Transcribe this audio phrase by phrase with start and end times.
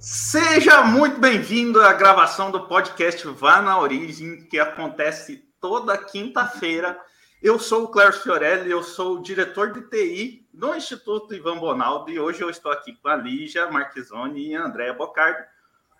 [0.00, 6.96] Seja muito bem-vindo à gravação do podcast Vá na Origem, que acontece toda quinta-feira.
[7.42, 12.12] Eu sou o Cléber Fiorelli, eu sou o diretor de TI do Instituto Ivan Bonaldo
[12.12, 15.44] e hoje eu estou aqui com a Lígia Marquezoni e a Andréa Bocardi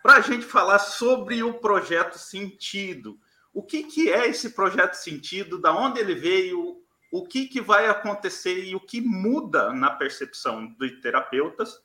[0.01, 3.19] para a gente falar sobre o projeto Sentido.
[3.53, 6.80] O que, que é esse projeto Sentido, da onde ele veio,
[7.11, 11.83] o que, que vai acontecer e o que muda na percepção dos terapeutas,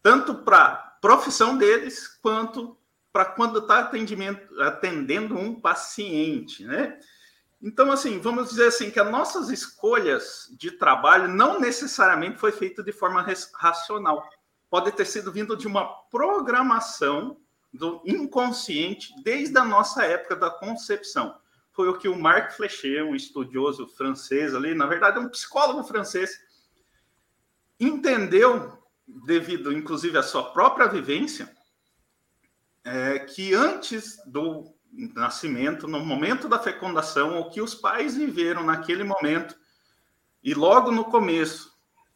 [0.00, 2.78] tanto para profissão deles, quanto
[3.12, 3.90] para quando está
[4.60, 6.98] atendendo um paciente, né?
[7.60, 12.82] Então, assim, vamos dizer assim que as nossas escolhas de trabalho não necessariamente foi feita
[12.82, 14.26] de forma racional.
[14.70, 17.36] Pode ter sido vindo de uma programação
[17.70, 21.36] do inconsciente desde a nossa época da concepção.
[21.70, 26.40] Foi o que o Marc Flechier, um estudioso francês ali, na verdade, um psicólogo francês,
[27.78, 31.52] entendeu devido inclusive à sua própria vivência,
[32.84, 34.74] é, que antes do
[35.14, 39.56] nascimento, no momento da fecundação, o que os pais viveram naquele momento,
[40.42, 41.72] e logo no começo,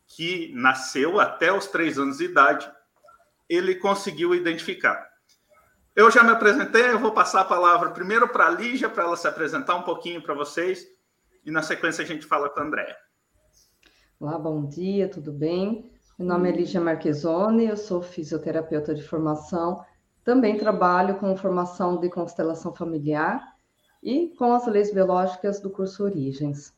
[0.06, 2.70] que nasceu até os três anos de idade,
[3.48, 5.08] ele conseguiu identificar.
[5.96, 9.16] Eu já me apresentei, eu vou passar a palavra primeiro para a Lígia, para ela
[9.16, 10.86] se apresentar um pouquinho para vocês,
[11.44, 12.96] e na sequência a gente fala com a Andréa.
[14.20, 15.90] Olá, bom dia, tudo bem?
[16.18, 19.84] Meu nome é Lígia Marquezoni, eu sou fisioterapeuta de formação,
[20.24, 23.54] também trabalho com formação de constelação familiar
[24.02, 26.74] e com as leis biológicas do curso Origens.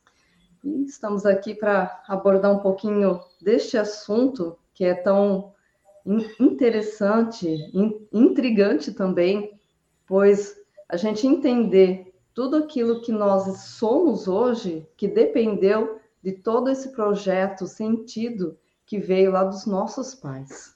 [0.63, 5.51] E estamos aqui para abordar um pouquinho deste assunto que é tão
[6.39, 7.49] interessante,
[8.13, 9.59] intrigante também,
[10.05, 10.55] pois
[10.87, 17.65] a gente entender tudo aquilo que nós somos hoje, que dependeu de todo esse projeto
[17.65, 18.55] sentido
[18.91, 20.75] que veio lá dos nossos pais.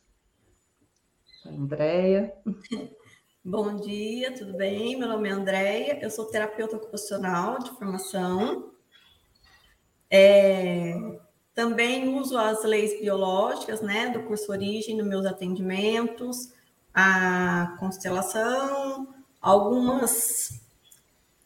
[1.45, 2.33] Andréia.
[3.44, 4.97] Bom dia, tudo bem?
[4.97, 8.71] Meu nome é Andréia, eu sou terapeuta ocupacional de formação.
[10.09, 10.93] É,
[11.54, 16.54] também uso as leis biológicas, né, do curso Origem nos meus atendimentos,
[16.93, 20.61] a constelação, algumas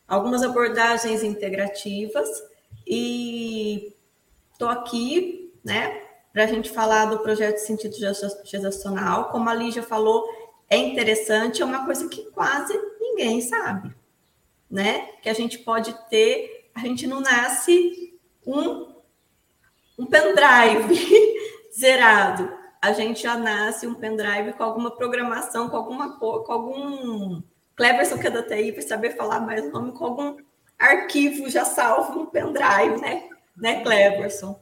[0.08, 2.30] algumas abordagens integrativas
[2.86, 3.96] e
[4.54, 7.96] estou aqui, né, para a gente falar do projeto de sentido
[8.46, 9.30] gestacional.
[9.30, 10.26] Como a Lígia falou,
[10.70, 13.94] é interessante, é uma coisa que quase ninguém sabe,
[14.70, 15.08] né?
[15.22, 18.94] Que a gente pode ter, a gente não nasce um,
[19.98, 20.96] um pendrive
[21.78, 22.52] zerado,
[22.82, 27.42] a gente já nasce um pendrive com alguma programação, com alguma com algum
[27.76, 30.38] Cleverson que é da TI para saber falar mais o nome, com algum
[30.78, 33.28] arquivo já salvo no pendrive, né?
[33.58, 34.58] Né, Cleverson?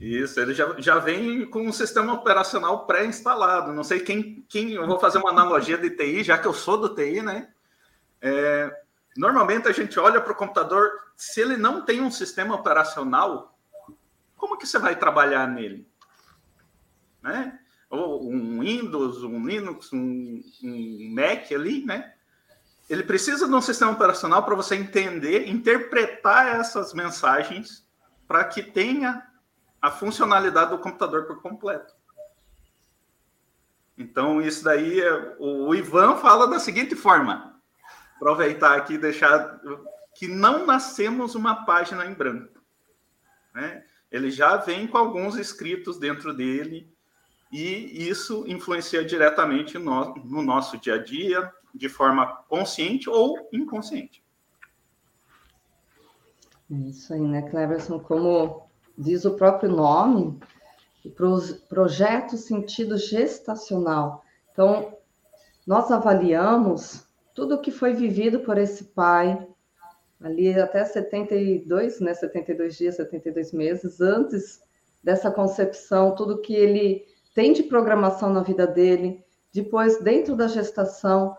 [0.00, 3.72] Isso, ele já, já vem com um sistema operacional pré-instalado.
[3.72, 4.72] Não sei quem, quem.
[4.72, 7.48] Eu vou fazer uma analogia de TI, já que eu sou do TI, né?
[8.22, 8.72] É,
[9.16, 13.58] normalmente a gente olha para o computador, se ele não tem um sistema operacional,
[14.36, 15.86] como que você vai trabalhar nele?
[17.20, 17.58] Né?
[17.90, 22.14] Ou um Windows, um Linux, um, um Mac ali, né?
[22.88, 27.86] Ele precisa de um sistema operacional para você entender, interpretar essas mensagens
[28.26, 29.27] para que tenha
[29.80, 31.94] a funcionalidade do computador por completo.
[33.96, 37.60] Então, isso daí, é, o Ivan fala da seguinte forma:
[38.16, 39.60] aproveitar aqui e deixar
[40.14, 42.60] que não nascemos uma página em branco.
[43.54, 43.84] Né?
[44.10, 46.92] Ele já vem com alguns escritos dentro dele,
[47.50, 54.22] e isso influencia diretamente no, no nosso dia a dia, de forma consciente ou inconsciente.
[56.70, 57.98] É isso aí, né, Cleverson?
[57.98, 58.67] Como
[58.98, 60.38] diz o próprio nome,
[61.68, 64.24] projeto sentido gestacional.
[64.52, 64.92] Então,
[65.66, 69.46] nós avaliamos tudo o que foi vivido por esse pai,
[70.20, 74.60] ali até 72, né, 72 dias, 72 meses, antes
[75.02, 81.36] dessa concepção, tudo que ele tem de programação na vida dele, depois, dentro da gestação,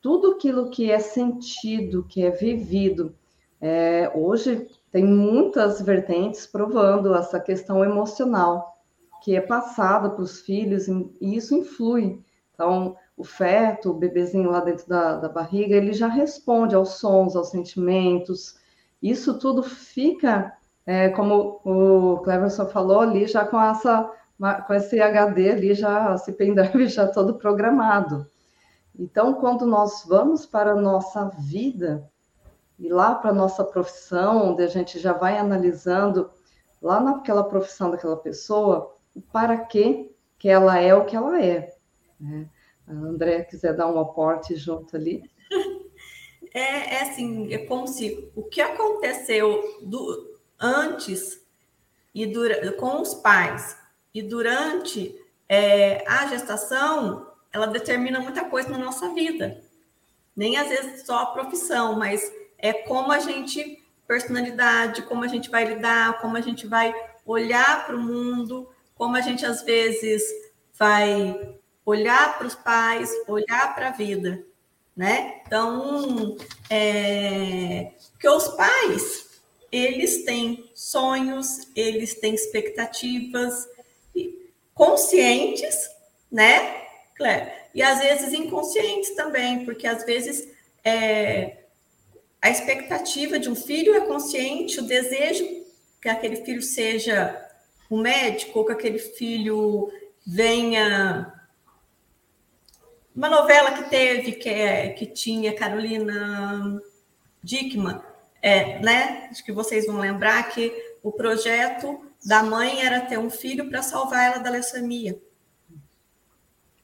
[0.00, 3.14] tudo aquilo que é sentido, que é vivido.
[3.60, 8.78] É, hoje, tem muitas vertentes provando essa questão emocional
[9.22, 12.22] que é passada para os filhos e isso influi.
[12.54, 17.34] Então, o feto, o bebezinho lá dentro da, da barriga, ele já responde aos sons,
[17.34, 18.56] aos sentimentos.
[19.02, 20.52] Isso tudo fica,
[20.86, 24.12] é, como o Cleverson falou ali, já com essa
[24.66, 28.24] com esse HD ali, já, esse pendrive já todo programado.
[28.96, 32.08] Então, quando nós vamos para a nossa vida,
[32.78, 36.30] e lá para a nossa profissão, onde a gente já vai analisando
[36.80, 41.74] lá naquela profissão daquela pessoa, o para quê que ela é o que ela é.
[42.20, 42.48] Né?
[42.86, 45.22] a André quiser dar um aporte junto ali.
[46.54, 51.44] É, é assim, é como se o que aconteceu do, antes
[52.14, 53.76] e dura, com os pais
[54.14, 55.14] e durante
[55.46, 59.62] é, a gestação, ela determina muita coisa na nossa vida.
[60.34, 65.48] Nem às vezes só a profissão, mas é como a gente, personalidade, como a gente
[65.48, 66.94] vai lidar, como a gente vai
[67.24, 70.22] olhar para o mundo, como a gente às vezes
[70.74, 74.44] vai olhar para os pais, olhar para a vida,
[74.96, 75.40] né?
[75.46, 76.36] Então,
[76.68, 79.40] é, porque os pais,
[79.70, 83.68] eles têm sonhos, eles têm expectativas
[84.74, 85.76] conscientes,
[86.30, 87.52] né, Claire?
[87.74, 90.48] E às vezes inconscientes também, porque às vezes
[90.84, 91.58] é,
[92.40, 95.44] a expectativa de um filho é consciente, o desejo
[96.00, 97.48] que aquele filho seja
[97.90, 99.90] um médico, ou que aquele filho
[100.26, 101.32] venha
[103.14, 106.80] uma novela que teve, que, é, que tinha Carolina
[107.42, 108.00] Dickman,
[108.40, 109.28] é, né?
[109.28, 113.82] Acho que vocês vão lembrar que o projeto da mãe era ter um filho para
[113.82, 115.20] salvar ela da leucemia.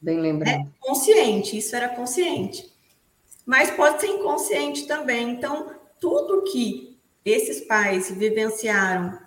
[0.01, 0.61] Bem lembrado.
[0.61, 2.74] É consciente, isso era consciente.
[3.45, 5.31] Mas pode ser inconsciente também.
[5.31, 9.19] Então, tudo que esses pais vivenciaram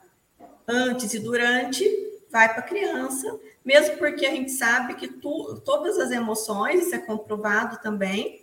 [0.67, 1.85] antes e durante
[2.29, 6.95] vai para a criança mesmo porque a gente sabe que tu, todas as emoções, isso
[6.95, 8.41] é comprovado também,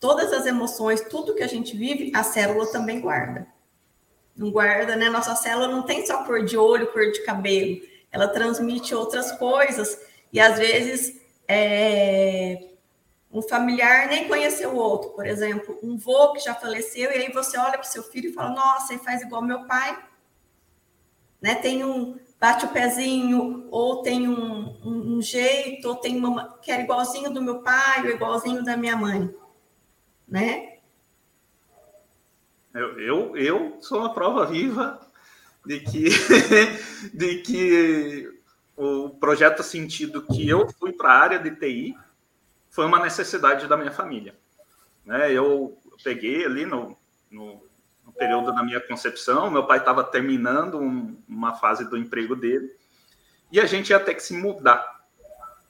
[0.00, 3.46] todas as emoções, tudo que a gente vive, a célula também guarda.
[4.34, 5.10] Não guarda, né?
[5.10, 10.00] Nossa célula não tem só cor de olho, cor de cabelo, ela transmite outras coisas,
[10.32, 12.69] e às vezes é,
[13.32, 17.32] um familiar nem conheceu o outro, por exemplo, um vô que já faleceu, e aí
[17.32, 19.96] você olha para o seu filho e fala, nossa, ele faz igual meu pai.
[21.40, 21.54] Né?
[21.54, 26.72] Tem um, bate o pezinho, ou tem um, um, um jeito, ou tem uma que
[26.72, 29.32] era igualzinho do meu pai, ou igualzinho da minha mãe,
[30.26, 30.78] né?
[32.74, 35.00] Eu, eu, eu sou uma prova viva
[35.66, 36.08] de que,
[37.12, 38.40] de que
[38.76, 41.96] o projeto Sentido que eu fui para a área de TI
[42.70, 44.34] foi uma necessidade da minha família.
[45.04, 45.32] Né?
[45.32, 46.96] Eu peguei ali no,
[47.30, 47.70] no
[48.10, 49.50] no período da minha concepção.
[49.50, 52.74] Meu pai estava terminando um, uma fase do emprego dele
[53.52, 55.00] e a gente ia ter que se mudar.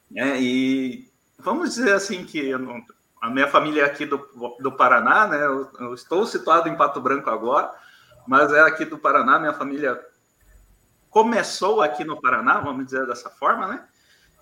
[0.09, 0.41] Né?
[0.41, 2.83] E vamos dizer assim que não,
[3.21, 4.17] a minha família é aqui do,
[4.59, 5.45] do Paraná, né?
[5.45, 7.71] Eu, eu, estou situado em Pato Branco agora,
[8.27, 9.39] mas é aqui do Paraná.
[9.39, 10.03] Minha família
[11.09, 13.85] começou aqui no Paraná, vamos dizer dessa forma, né?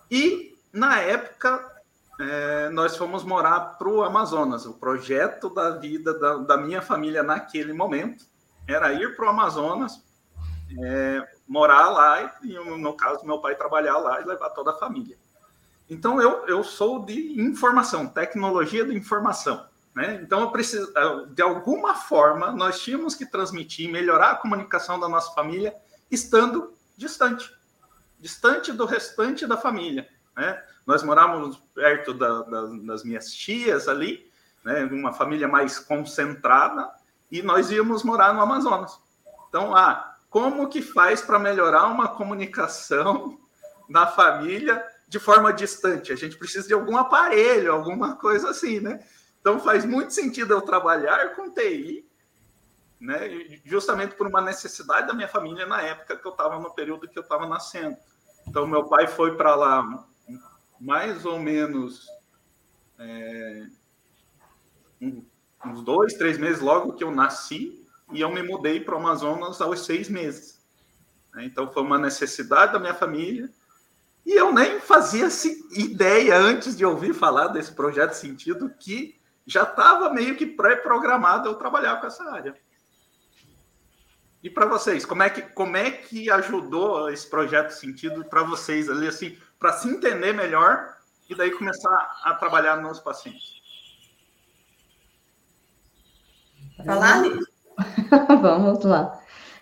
[0.09, 1.78] E na época
[2.19, 4.65] é, nós fomos morar para o Amazonas.
[4.65, 8.25] O projeto da vida da, da, minha família naquele momento
[8.67, 10.03] era ir para o Amazonas,
[10.83, 15.17] é, morar lá e, no caso, meu pai trabalhar lá e levar toda a família.
[15.89, 19.65] Então, eu, eu sou de informação, tecnologia de informação.
[19.95, 20.19] Né?
[20.21, 20.93] Então, eu preciso,
[21.33, 25.73] de alguma forma, nós tínhamos que transmitir, melhorar a comunicação da nossa família,
[26.11, 27.57] estando distante
[28.19, 30.07] distante do restante da família.
[30.39, 30.63] Né?
[30.85, 34.31] Nós morávamos perto da, da, das minhas tias ali,
[34.63, 36.89] né, uma família mais concentrada,
[37.29, 38.97] e nós íamos morar no Amazonas.
[39.49, 43.37] Então, ah, como que faz para melhorar uma comunicação
[43.89, 46.13] na família de forma distante?
[46.13, 49.03] A gente precisa de algum aparelho, alguma coisa assim, né?
[49.41, 52.07] Então, faz muito sentido eu trabalhar com TI,
[52.97, 53.19] né,
[53.65, 57.19] justamente por uma necessidade da minha família na época que eu estava no período que
[57.19, 57.97] eu estava nascendo.
[58.47, 60.05] Então, meu pai foi para lá
[60.79, 62.07] mais ou menos
[62.97, 63.65] é,
[65.65, 69.61] uns dois, três meses logo que eu nasci, e eu me mudei para o Amazonas
[69.61, 70.59] aos seis meses.
[71.33, 71.45] Né?
[71.45, 73.49] Então foi uma necessidade da minha família,
[74.25, 75.27] e eu nem fazia
[75.71, 81.55] ideia antes de ouvir falar desse projeto Sentido que já estava meio que pré-programado eu
[81.55, 82.55] trabalhar com essa área.
[84.43, 88.89] E para vocês, como é que como é que ajudou esse projeto Sentido para vocês
[88.89, 89.37] ali assim?
[89.59, 90.95] Para se entender melhor
[91.29, 93.59] e daí começar a trabalhar nos pacientes.
[96.85, 97.23] Falar,
[98.41, 99.19] Vamos lá.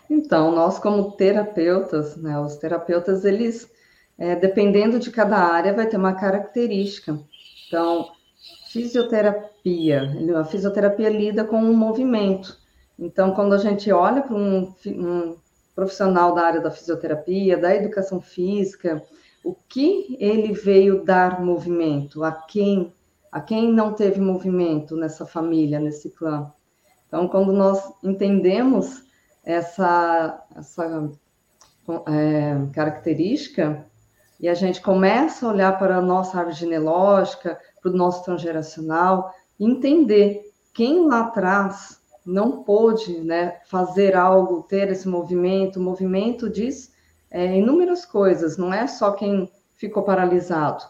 [0.09, 3.69] Então, nós como terapeutas, né, os terapeutas, eles,
[4.17, 7.19] é, dependendo de cada área, vai ter uma característica.
[7.67, 8.09] Então,
[8.71, 10.03] fisioterapia,
[10.39, 12.57] a fisioterapia lida com o um movimento.
[12.97, 15.37] Então, quando a gente olha para um, um
[15.75, 19.03] profissional da área da fisioterapia, da educação física,
[19.43, 22.93] o que ele veio dar movimento, a quem,
[23.31, 26.51] a quem não teve movimento nessa família, nesse clã.
[27.07, 29.03] Então, quando nós entendemos
[29.43, 31.09] essa, essa
[32.07, 33.85] é, característica,
[34.39, 39.33] e a gente começa a olhar para a nossa árvore genealógica, para o nosso transgeracional,
[39.59, 45.79] entender quem lá atrás não pôde né, fazer algo, ter esse movimento.
[45.79, 46.93] O movimento diz
[47.29, 50.83] é, inúmeras coisas, não é só quem ficou paralisado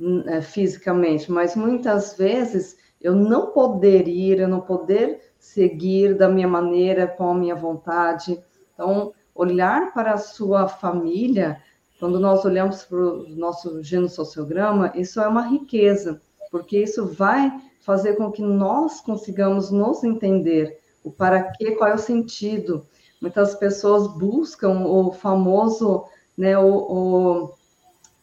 [0.00, 6.28] hum, é, fisicamente, mas muitas vezes eu não poder ir, eu não poder seguir da
[6.28, 8.42] minha maneira, com a minha vontade.
[8.72, 11.60] Então, olhar para a sua família,
[12.00, 18.14] quando nós olhamos para o nosso genossociograma, isso é uma riqueza, porque isso vai fazer
[18.14, 22.86] com que nós consigamos nos entender o para quê, qual é o sentido.
[23.24, 26.04] Muitas pessoas buscam o famoso,
[26.36, 27.54] né, o, o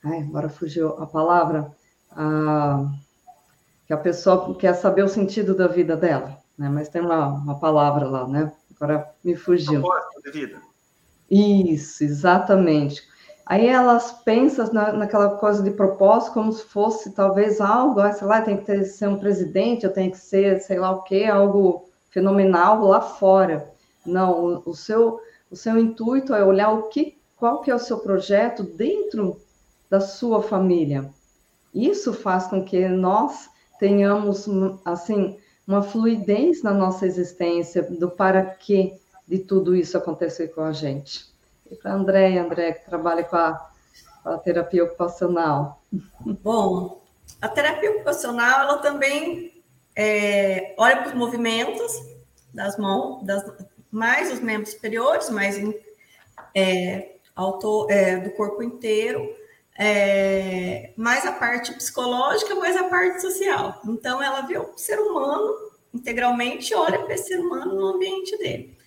[0.04, 1.72] ai, agora fugiu a palavra,
[2.12, 2.86] a,
[3.88, 7.60] que a pessoa quer saber o sentido da vida dela, né, mas tem uma, uma
[7.60, 9.82] palavra lá, né, agora me fugiu.
[9.82, 10.62] Propósito de vida.
[11.32, 13.02] Isso, exatamente.
[13.48, 18.28] Aí elas pensam na, naquela coisa de propósito como se fosse talvez algo, ah, sei
[18.28, 21.24] lá, tem que ter, ser um presidente, eu tenho que ser, sei lá o quê,
[21.24, 23.71] algo fenomenal lá fora.
[24.06, 28.00] Não, o, seu o seu intuito é olhar o que, qual que é o seu
[28.00, 29.40] projeto dentro
[29.90, 31.10] da sua família.
[31.74, 34.48] Isso faz com que nós tenhamos
[34.86, 38.94] assim uma fluidez na nossa existência do para que
[39.28, 41.26] de tudo isso acontecer com a gente.
[41.70, 43.72] E para a Andréia, André, que trabalha com a,
[44.22, 45.82] com a terapia ocupacional.
[46.44, 47.02] Bom,
[47.42, 49.64] a terapia ocupacional, ela também
[49.96, 51.94] é, olha para os movimentos
[52.54, 53.44] das mãos, das,
[53.92, 55.58] mais os membros superiores, mais
[56.56, 57.16] é,
[57.90, 59.36] é, do corpo inteiro,
[59.78, 63.82] é, mais a parte psicológica, mais a parte social.
[63.86, 68.78] Então, ela vê o ser humano integralmente, olha para esse ser humano no ambiente dele.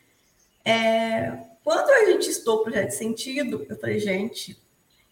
[0.64, 4.58] É, quando a gente estou projeto de sentido, eu falei, gente,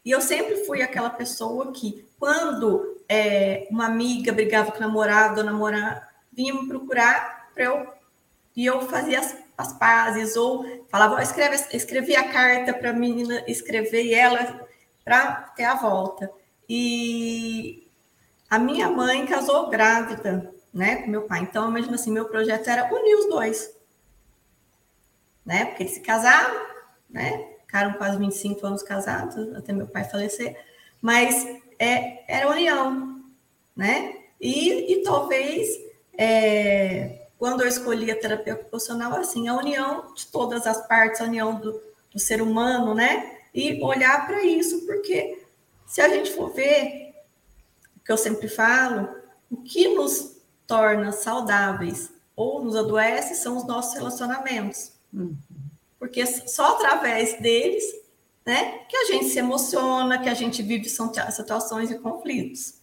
[0.05, 5.41] e eu sempre fui aquela pessoa que, quando é, uma amiga brigava com o namorado
[5.41, 7.87] ou namorada, vinha me procurar para eu
[8.57, 12.95] e eu fazia as, as pazes ou falava, oh, escreve, escrevi a carta para a
[12.95, 14.67] menina escrever e ela
[15.05, 16.31] para ter a volta.
[16.69, 17.89] E
[18.49, 21.41] a minha mãe casou grávida, né, com meu pai.
[21.41, 23.83] Então, imagina assim, meu projeto era unir os dois
[25.45, 25.67] né?
[25.67, 26.67] Porque eles se casaram,
[27.11, 27.49] né?
[27.61, 30.57] Ficaram quase 25 anos casados, até meu pai falecer,
[31.01, 31.47] mas
[31.79, 33.23] é, era união,
[33.75, 34.17] né?
[34.41, 35.69] E, e talvez
[36.17, 41.25] é, quando eu escolhi a terapia ocupacional, assim, a união de todas as partes, a
[41.25, 41.83] união do,
[42.13, 43.37] do ser humano, né?
[43.53, 45.43] E olhar para isso, porque
[45.85, 47.13] se a gente for ver,
[47.97, 49.09] o que eu sempre falo,
[49.51, 50.37] o que nos
[50.69, 54.93] torna saudáveis ou nos adoece são os nossos relacionamentos.
[55.99, 57.83] Porque só através deles,
[58.47, 62.75] né, que a gente se emociona, que a gente vive situações e conflitos,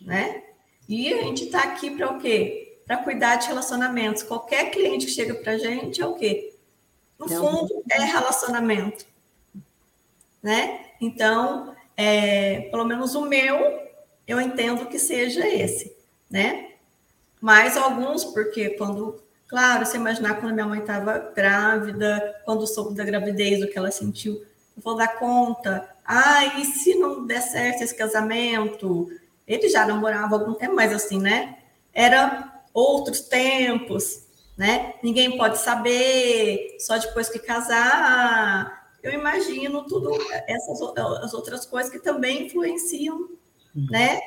[0.00, 0.42] né?
[0.88, 2.71] E a gente está aqui para o quê?
[2.86, 4.22] Para cuidar de relacionamentos.
[4.22, 6.54] Qualquer cliente que chega para a gente é o quê?
[7.18, 9.06] No fundo, é relacionamento,
[10.42, 10.86] né?
[11.00, 13.80] Então, é, pelo menos o meu,
[14.26, 15.96] eu entendo que seja esse,
[16.28, 16.72] né?
[17.40, 19.22] Mais alguns, porque quando
[19.52, 23.90] Claro, você imaginar quando minha mãe estava grávida, quando soube da gravidez, o que ela
[23.90, 24.36] sentiu,
[24.74, 25.94] eu vou dar conta.
[26.06, 29.10] Ah, e se não der certo esse casamento?
[29.46, 31.58] Ele já namorava algum tempo, mas assim, né?
[31.92, 34.26] Era outros tempos,
[34.56, 34.94] né?
[35.02, 38.90] Ninguém pode saber, só depois que casar.
[39.02, 40.10] Eu imagino tudo
[40.46, 40.80] essas
[41.22, 43.28] as outras coisas que também influenciam,
[43.74, 43.86] uhum.
[43.90, 44.20] né?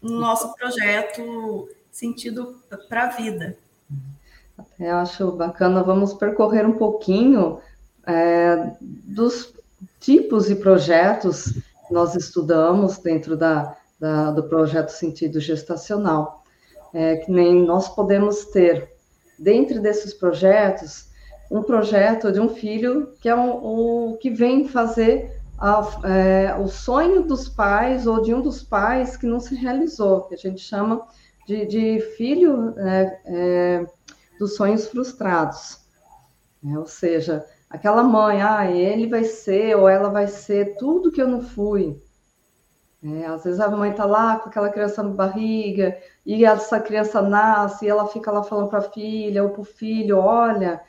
[0.00, 3.56] No nosso projeto sentido para a vida.
[4.78, 5.82] Eu acho bacana.
[5.82, 7.60] Vamos percorrer um pouquinho
[8.06, 9.52] é, dos
[10.00, 11.52] tipos de projetos
[11.86, 16.41] que nós estudamos dentro da, da do projeto Sentido Gestacional.
[16.94, 18.92] É, que nem nós podemos ter,
[19.38, 21.10] dentro desses projetos,
[21.50, 27.22] um projeto de um filho que é o, que vem fazer a, é, o sonho
[27.22, 31.06] dos pais ou de um dos pais que não se realizou, que a gente chama
[31.46, 33.86] de, de filho é, é
[34.38, 35.78] dos sonhos frustrados.
[36.62, 36.78] Né?
[36.78, 41.28] Ou seja, aquela mãe, ah, ele vai ser ou ela vai ser tudo que eu
[41.28, 42.00] não fui.
[43.04, 47.20] É, às vezes a mãe está lá com aquela criança na barriga e essa criança
[47.20, 50.80] nasce e ela fica lá falando para a filha ou para o filho, olha,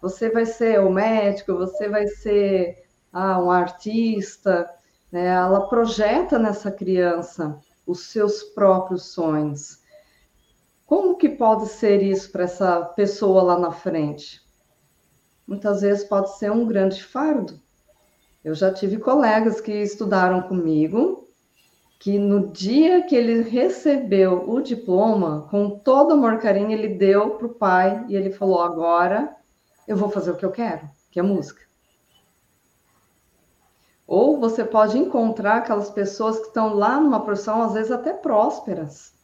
[0.00, 4.68] você vai ser o médico, você vai ser ah, um artista.
[5.10, 5.26] Né?
[5.26, 9.80] Ela projeta nessa criança os seus próprios sonhos.
[10.86, 14.42] Como que pode ser isso para essa pessoa lá na frente?
[15.46, 17.58] Muitas vezes pode ser um grande fardo.
[18.44, 21.21] Eu já tive colegas que estudaram comigo,
[22.02, 27.46] que no dia que ele recebeu o diploma, com todo amor carinho, ele deu para
[27.46, 29.36] o pai e ele falou: agora
[29.86, 31.62] eu vou fazer o que eu quero, que é música.
[34.04, 39.14] Ou você pode encontrar aquelas pessoas que estão lá numa profissão, às vezes até prósperas,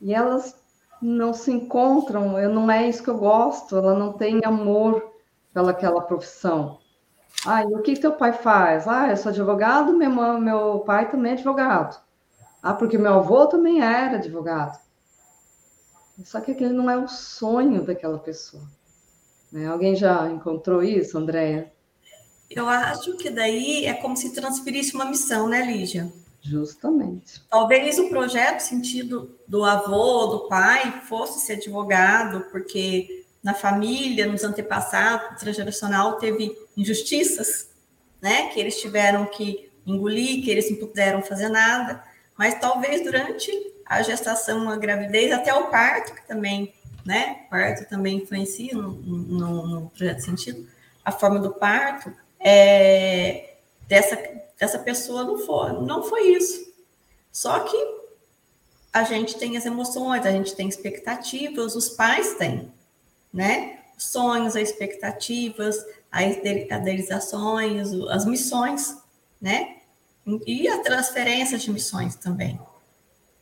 [0.00, 0.60] e elas
[1.00, 5.08] não se encontram, eu, não é isso que eu gosto, ela não tem amor
[5.54, 6.80] pelaquela profissão.
[7.46, 8.88] Ah, e o que teu pai faz?
[8.88, 10.10] Ah, eu sou advogado, meu,
[10.40, 12.07] meu pai também é advogado.
[12.62, 14.78] Ah, porque meu avô também era advogado.
[16.24, 18.62] Só que aquele não é o sonho daquela pessoa.
[19.52, 19.66] Né?
[19.66, 21.72] Alguém já encontrou isso, Andréia?
[22.50, 26.10] Eu acho que daí é como se transferisse uma missão, né, Lígia?
[26.40, 27.42] Justamente.
[27.50, 34.44] Talvez o projeto sentido do avô, do pai, fosse ser advogado, porque na família, nos
[34.44, 37.70] antepassados, transgeracional, teve injustiças,
[38.20, 38.48] né?
[38.48, 42.02] Que eles tiveram que engolir, que eles não puderam fazer nada.
[42.38, 43.50] Mas talvez durante
[43.84, 46.72] a gestação, a gravidez, até o parto, que também,
[47.04, 47.42] né?
[47.46, 50.68] O parto também influencia no, no, no projeto sentido.
[51.04, 53.54] A forma do parto, é,
[53.88, 54.16] dessa,
[54.56, 56.72] dessa pessoa não foi, não foi isso.
[57.32, 57.76] Só que
[58.92, 62.72] a gente tem as emoções, a gente tem expectativas, os pais têm,
[63.32, 63.80] né?
[63.96, 68.96] Sonhos, as expectativas, as idealizações, as missões,
[69.40, 69.77] né?
[70.46, 72.60] E a transferência de missões também.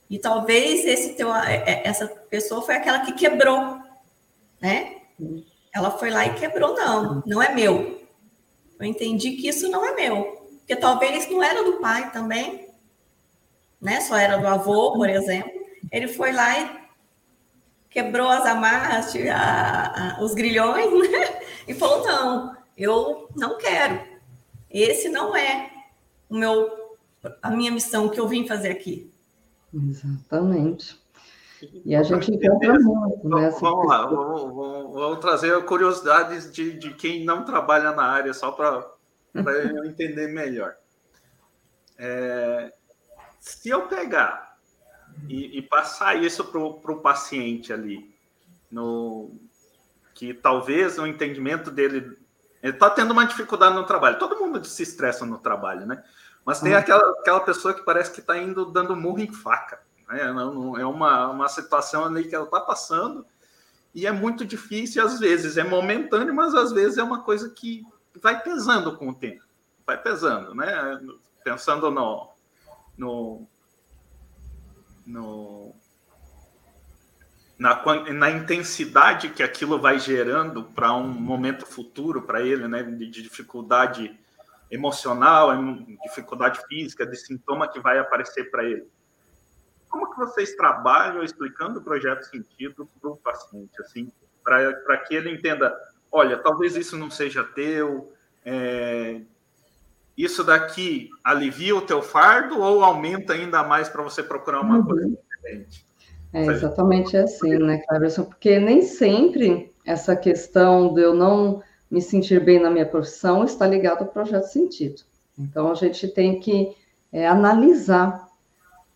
[0.08, 3.80] E talvez esse teu, é, é, essa pessoa foi aquela que quebrou,
[4.60, 4.98] né?
[5.74, 8.00] Ela foi lá e quebrou, não, não é meu.
[8.78, 10.36] Eu entendi que isso não é meu.
[10.58, 12.68] Porque talvez não era do pai também,
[13.80, 14.00] né?
[14.00, 15.52] Só era do avô, por exemplo.
[15.90, 16.86] Ele foi lá e
[17.90, 21.40] quebrou as amarras, a, a, os grilhões, né?
[21.66, 24.00] E falou: não, eu não quero.
[24.70, 25.70] Esse não é
[26.28, 26.96] o meu,
[27.42, 29.10] a minha missão que eu vim fazer aqui.
[29.72, 30.98] Exatamente.
[31.84, 33.50] E a gente encontra muito, né?
[33.60, 38.52] Vamos lá, vamos, vamos, vamos, trazer curiosidades de, de quem não trabalha na área, só
[38.52, 38.86] para
[39.34, 40.74] eu entender melhor.
[41.98, 42.72] É,
[43.40, 44.58] se eu pegar
[45.28, 48.14] e, e passar isso para o paciente ali,
[48.70, 49.34] no,
[50.16, 52.16] que talvez o entendimento dele.
[52.66, 54.18] Ele está tendo uma dificuldade no trabalho.
[54.18, 56.02] Todo mundo se estressa no trabalho, né?
[56.44, 56.78] Mas tem uhum.
[56.78, 59.80] aquela, aquela pessoa que parece que está indo dando murro em faca.
[60.08, 60.20] Né?
[60.20, 63.24] É uma, uma situação ali que ela está passando
[63.94, 67.86] e é muito difícil, às vezes é momentâneo, mas às vezes é uma coisa que
[68.20, 69.44] vai pesando com o tempo,
[69.86, 71.00] vai pesando, né?
[71.44, 72.32] Pensando no,
[72.98, 73.46] no,
[75.06, 75.72] no
[77.58, 82.82] na, na intensidade que aquilo vai gerando para um momento futuro para ele, né?
[82.82, 84.18] De, de dificuldade
[84.70, 85.50] emocional,
[86.02, 88.86] dificuldade física, de sintoma que vai aparecer para ele
[89.88, 94.12] como que vocês trabalham explicando o projeto sentido para o paciente, assim,
[94.44, 95.74] para que ele entenda,
[96.12, 98.12] olha, talvez isso não seja teu,
[98.44, 99.22] é,
[100.16, 104.84] isso daqui alivia o teu fardo ou aumenta ainda mais para você procurar uma uhum.
[104.84, 105.85] coisa diferente?
[106.36, 108.24] É exatamente assim, né, Cleverson?
[108.24, 113.66] Porque nem sempre essa questão de eu não me sentir bem na minha profissão está
[113.66, 115.00] ligado ao projeto sentido.
[115.38, 116.76] Então, a gente tem que
[117.10, 118.28] é, analisar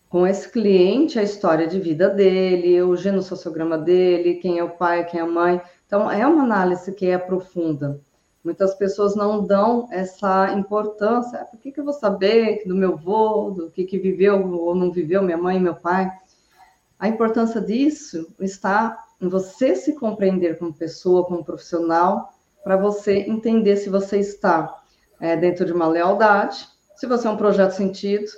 [0.07, 5.03] com esse cliente a história de vida dele, o genossociograma dele, quem é o pai,
[5.05, 5.59] quem é a mãe.
[5.87, 7.99] Então, é uma análise que é profunda.
[8.43, 11.39] Muitas pessoas não dão essa importância.
[11.39, 14.75] Ah, por que, que eu vou saber do meu avô, do que, que viveu ou
[14.75, 16.11] não viveu minha mãe e meu pai?
[17.01, 22.31] A importância disso está em você se compreender como pessoa, como profissional,
[22.63, 24.71] para você entender se você está
[25.19, 28.31] é, dentro de uma lealdade, se você é um projeto sentido,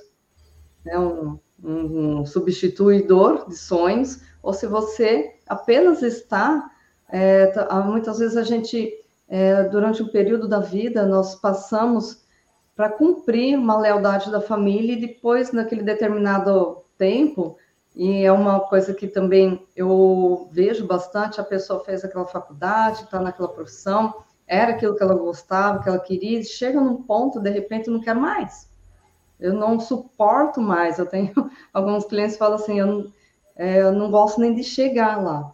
[0.88, 6.72] é um, um substituidor de sonhos, ou se você apenas está.
[7.10, 8.94] É, tá, muitas vezes a gente,
[9.28, 12.24] é, durante um período da vida, nós passamos
[12.78, 17.58] para cumprir uma lealdade da família e depois, naquele determinado tempo,
[17.96, 23.20] e é uma coisa que também eu vejo bastante, a pessoa fez aquela faculdade, está
[23.20, 27.50] naquela profissão, era aquilo que ela gostava, que ela queria, e chega num ponto, de
[27.50, 28.72] repente, não quer mais
[29.44, 30.98] eu não suporto mais.
[30.98, 31.34] Eu tenho
[31.74, 33.12] alguns clientes que falam assim, eu,
[33.58, 35.54] é, eu não gosto nem de chegar lá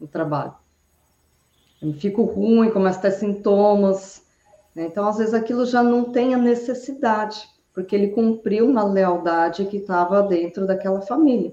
[0.00, 0.54] no trabalho.
[1.82, 4.22] Eu fico ruim, começo a ter sintomas.
[4.74, 4.84] Né?
[4.84, 9.76] Então, às vezes, aquilo já não tem a necessidade, porque ele cumpriu uma lealdade que
[9.76, 11.52] estava dentro daquela família.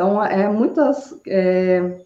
[0.00, 2.00] Então, é muitas é,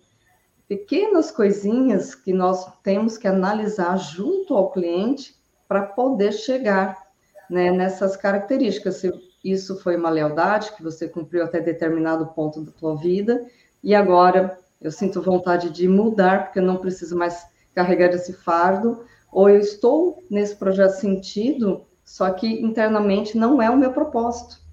[0.67, 5.37] pequenas coisinhas que nós temos que analisar junto ao cliente
[5.69, 7.01] para poder chegar
[7.49, 8.97] né, nessas características.
[8.97, 9.13] Se
[9.45, 13.47] isso foi uma lealdade que você cumpriu até determinado ponto da sua vida,
[13.81, 19.05] e agora eu sinto vontade de mudar, porque eu não preciso mais carregar esse fardo,
[19.31, 24.64] ou eu estou nesse projeto sentido, só que internamente não é o meu propósito.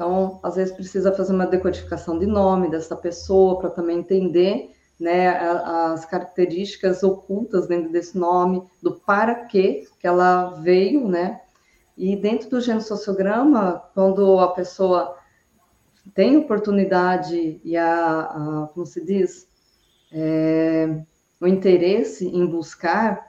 [0.00, 5.28] Então, às vezes precisa fazer uma decodificação de nome dessa pessoa para também entender né,
[5.28, 11.42] as características ocultas dentro desse nome, do para que que ela veio, né?
[11.98, 15.18] E dentro do gênero sociograma, quando a pessoa
[16.14, 19.46] tem oportunidade e a, a como se diz,
[20.10, 20.98] é,
[21.38, 23.26] o interesse em buscar,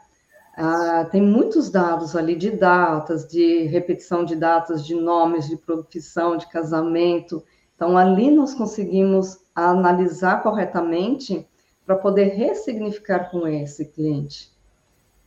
[0.64, 6.38] ah, tem muitos dados ali de datas, de repetição de datas, de nomes, de profissão,
[6.38, 7.44] de casamento.
[7.76, 11.48] Então, ali nós conseguimos analisar corretamente
[11.84, 14.52] para poder ressignificar com esse cliente.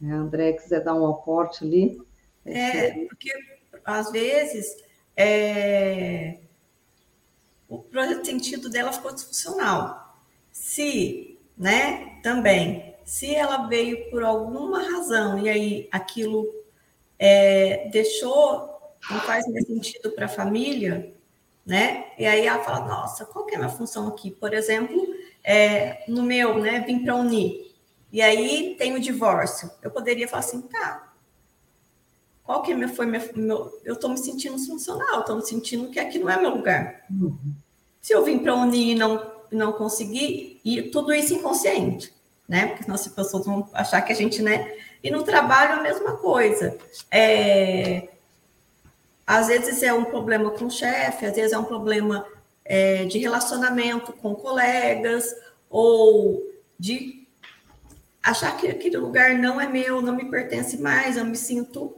[0.00, 2.00] É, André, quiser dar um aporte ali?
[2.44, 3.32] É, porque
[3.84, 4.84] às vezes
[5.16, 6.38] é,
[7.68, 10.16] o projeto sentido dela ficou disfuncional.
[10.52, 16.48] Se, né, também, se ela veio por alguma razão e aí aquilo
[17.18, 21.12] é, deixou, não faz mais sentido para a família,
[21.64, 22.06] né?
[22.18, 24.30] E aí ela fala, nossa, qual que é a minha função aqui?
[24.30, 25.02] Por exemplo,
[25.42, 27.74] é, no meu, né, vim para unir.
[28.12, 29.70] E aí tem o divórcio.
[29.82, 31.14] Eu poderia falar assim, tá,
[32.44, 35.98] qual que é foi meu, meu eu estou me sentindo funcional, estou me sentindo que
[35.98, 37.04] aqui não é meu lugar.
[37.10, 37.54] Uhum.
[38.00, 42.12] Se eu vim para unir e não, não conseguir, e tudo isso inconsciente,
[42.48, 42.66] né?
[42.66, 44.76] Porque senão as pessoas vão achar que a gente, né?
[45.02, 46.76] E no trabalho a mesma coisa.
[47.10, 48.08] É,
[49.26, 52.26] às vezes é um problema com o chefe, às vezes é um problema
[52.64, 55.34] é, de relacionamento com colegas,
[55.68, 56.42] ou
[56.78, 57.26] de
[58.22, 61.96] achar que aquele lugar não é meu, não me pertence mais, eu me sinto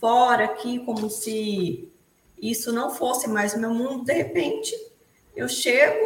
[0.00, 1.88] fora aqui, como se
[2.40, 4.74] isso não fosse mais meu mundo, de repente
[5.36, 6.04] eu chego,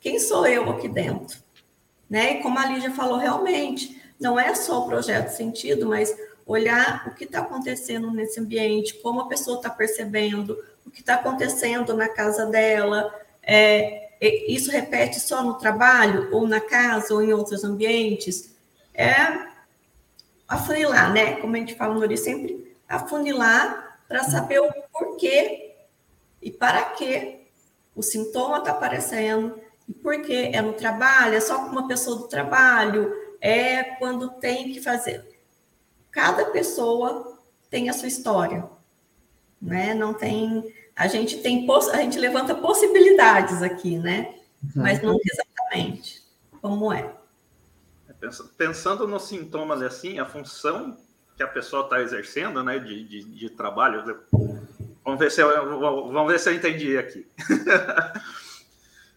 [0.00, 1.38] quem sou eu aqui dentro?
[2.12, 2.34] Né?
[2.34, 7.14] E como a Lígia falou, realmente, não é só o projeto sentido, mas olhar o
[7.14, 12.10] que está acontecendo nesse ambiente, como a pessoa está percebendo, o que está acontecendo na
[12.10, 13.10] casa dela.
[13.42, 18.54] É, isso repete só no trabalho, ou na casa, ou em outros ambientes.
[18.92, 19.46] É
[20.46, 21.36] afunilar, né?
[21.36, 25.76] Como a gente fala no Ori sempre, afunilar para saber o porquê
[26.42, 27.46] e para que
[27.96, 29.58] o sintoma está aparecendo
[29.92, 34.30] e por que é no trabalho, é só com uma pessoa do trabalho, é quando
[34.30, 35.22] tem que fazer.
[36.10, 38.64] Cada pessoa tem a sua história,
[39.60, 39.92] né?
[39.92, 44.34] Não tem, a gente tem, a gente levanta possibilidades aqui, né?
[44.74, 46.22] Mas não exatamente
[46.62, 47.12] como é.
[48.08, 50.96] é pensando nos sintomas assim, a função
[51.36, 54.04] que a pessoa está exercendo, né, de, de, de, trabalho.
[55.04, 57.26] Vamos ver se eu, vamos ver se eu entendi aqui.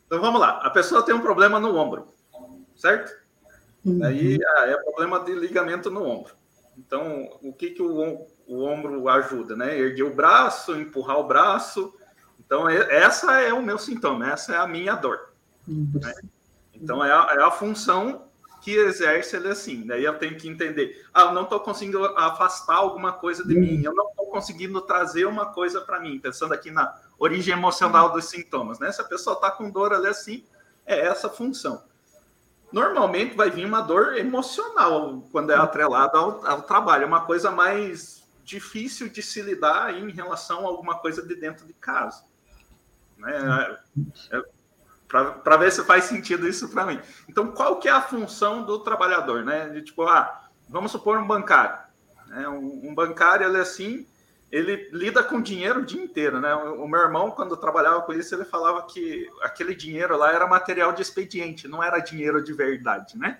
[0.05, 0.59] então vamos lá.
[0.61, 2.07] A pessoa tem um problema no ombro,
[2.75, 3.11] certo?
[3.83, 4.03] Uhum.
[4.03, 6.33] Aí ah, é problema de ligamento no ombro.
[6.77, 9.77] Então o que que o, o ombro ajuda, né?
[9.77, 11.93] Erguer o braço, empurrar o braço.
[12.39, 15.33] Então essa é o meu sintoma, essa é a minha dor.
[15.67, 15.91] Uhum.
[15.95, 16.13] Né?
[16.73, 18.25] Então é a, é a função
[18.65, 19.85] que exerce ele assim.
[19.85, 21.05] Daí eu tenho que entender.
[21.13, 25.25] Ah, eu não estou conseguindo afastar alguma coisa de mim, eu não estou conseguindo trazer
[25.25, 28.91] uma coisa para mim, pensando aqui na origem emocional dos sintomas, né?
[28.91, 30.43] Se a pessoa está com dor ali assim,
[30.85, 31.83] é essa função.
[32.71, 37.51] Normalmente vai vir uma dor emocional quando é atrelada ao, ao trabalho, é uma coisa
[37.51, 42.23] mais difícil de se lidar em relação a alguma coisa de dentro de casa.
[43.17, 43.77] Né?
[44.31, 44.43] É,
[45.07, 46.99] para ver se faz sentido isso para mim.
[47.29, 49.69] Então, qual que é a função do trabalhador, né?
[49.69, 51.77] De, tipo, ah, vamos supor um bancário.
[52.27, 52.47] Né?
[52.47, 54.05] Um, um, bancário, ele é assim,
[54.55, 56.55] ele lida com dinheiro o dia inteiro, né?
[56.55, 60.93] O, meu irmão, quando trabalhava com isso, ele falava que aquele dinheiro lá era material
[60.93, 63.37] de expediente, não era dinheiro de verdade, né?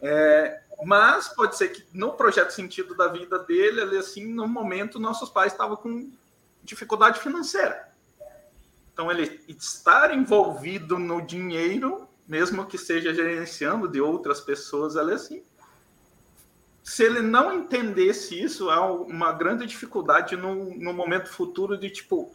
[0.00, 4.98] É, mas pode ser que no projeto sentido da vida dele, ele assim, no momento,
[4.98, 6.10] nossos pais estavam com
[6.64, 7.92] dificuldade financeira.
[8.94, 15.16] Então, ele estar envolvido no dinheiro, mesmo que seja gerenciando de outras pessoas, ela é
[15.16, 15.42] assim.
[16.90, 22.34] Se ele não entendesse isso, há uma grande dificuldade no, no momento futuro de tipo,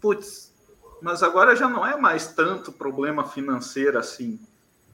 [0.00, 0.54] putz,
[1.02, 4.38] mas agora já não é mais tanto problema financeiro assim,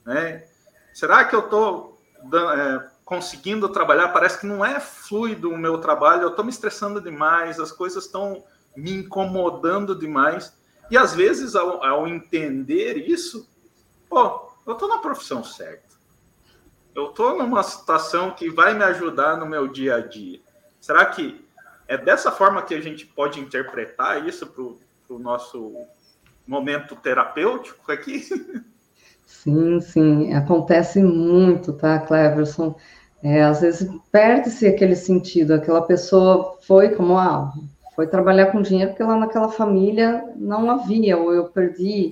[0.02, 0.48] né?
[0.94, 2.02] Será que eu estou
[2.56, 4.08] é, conseguindo trabalhar?
[4.14, 8.06] Parece que não é fluido o meu trabalho, eu estou me estressando demais, as coisas
[8.06, 8.42] estão
[8.74, 10.56] me incomodando demais.
[10.90, 13.46] E às vezes, ao, ao entender isso,
[14.08, 15.91] pô, eu estou na profissão certa.
[16.94, 20.40] Eu estou numa situação que vai me ajudar no meu dia a dia.
[20.80, 21.40] Será que
[21.88, 24.62] É dessa forma que a gente pode interpretar isso para
[25.14, 25.74] o nosso
[26.46, 28.22] momento terapêutico aqui?
[29.26, 32.76] Sim, sim, acontece muito, tá, Cleverson?
[33.22, 37.52] É, às vezes perde-se aquele sentido, aquela pessoa foi como, ah,
[37.94, 42.10] foi trabalhar com dinheiro porque lá naquela família não havia, ou eu perdi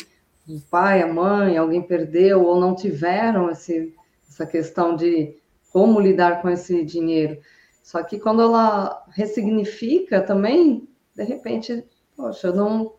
[0.48, 3.94] o pai, a mãe, alguém perdeu, ou não tiveram esse,
[4.40, 5.36] essa questão de
[5.70, 7.38] como lidar com esse dinheiro.
[7.82, 11.84] Só que quando ela ressignifica também, de repente,
[12.16, 12.94] poxa, não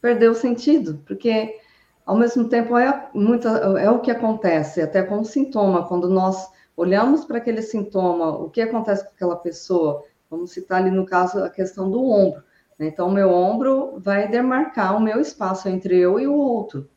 [0.00, 1.58] perdeu o sentido, porque
[2.04, 6.50] ao mesmo tempo é, muita, é o que acontece, até com o sintoma, quando nós
[6.76, 11.38] olhamos para aquele sintoma, o que acontece com aquela pessoa, vamos citar ali no caso
[11.38, 12.42] a questão do ombro.
[12.78, 12.88] Né?
[12.88, 16.88] Então, o meu ombro vai demarcar o meu espaço entre eu e o outro.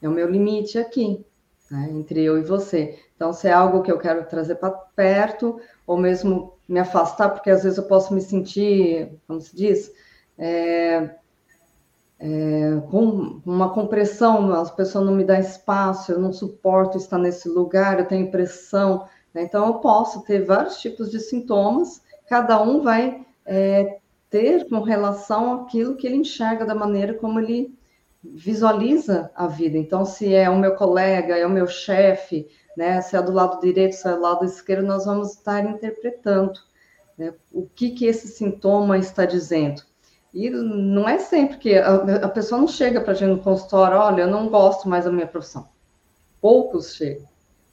[0.00, 1.24] É o meu limite aqui,
[1.70, 1.88] né?
[1.90, 2.98] entre eu e você.
[3.14, 7.50] Então, se é algo que eu quero trazer para perto, ou mesmo me afastar, porque
[7.50, 9.92] às vezes eu posso me sentir, como se diz,
[10.38, 11.10] é,
[12.18, 17.48] é, com uma compressão, as pessoas não me dão espaço, eu não suporto estar nesse
[17.48, 19.06] lugar, eu tenho pressão.
[19.32, 19.42] Né?
[19.42, 23.98] Então, eu posso ter vários tipos de sintomas, cada um vai é,
[24.28, 27.76] ter com relação àquilo que ele enxerga da maneira como ele
[28.34, 29.76] visualiza a vida.
[29.76, 33.00] Então, se é o meu colega, é o meu chefe, né?
[33.00, 36.58] Se é do lado direito, se é do lado esquerdo, nós vamos estar interpretando
[37.16, 37.34] né?
[37.52, 39.82] o que que esse sintoma está dizendo.
[40.32, 43.96] E não é sempre que a, a pessoa não chega para a gente no consultório,
[43.96, 45.66] olha, eu não gosto mais da minha profissão.
[46.40, 47.26] Poucos chegam,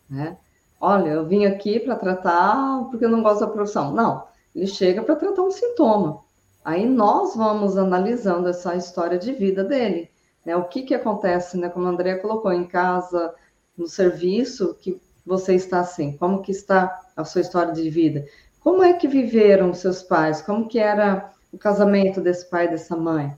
[0.09, 0.37] né?
[0.79, 3.91] Olha, eu vim aqui para tratar porque eu não gosto da profissão.
[3.91, 6.21] Não, ele chega para tratar um sintoma.
[6.63, 10.09] Aí nós vamos analisando essa história de vida dele,
[10.45, 10.55] né?
[10.55, 11.69] O que que acontece, né?
[11.69, 13.33] Como a Andrea colocou, em casa,
[13.77, 18.25] no serviço, que você está assim, como que está a sua história de vida?
[18.59, 20.41] Como é que viveram seus pais?
[20.41, 23.37] Como que era o casamento desse pai e dessa mãe?